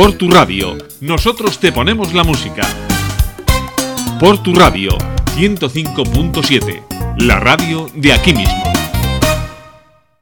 Por 0.00 0.14
tu 0.14 0.30
radio, 0.30 0.78
nosotros 1.02 1.60
te 1.60 1.72
ponemos 1.72 2.14
la 2.14 2.24
música. 2.24 2.66
Por 4.18 4.42
tu 4.42 4.54
radio, 4.54 4.96
105.7, 5.36 7.18
la 7.18 7.38
radio 7.38 7.86
de 7.94 8.14
aquí 8.14 8.32
mismo. 8.32 8.79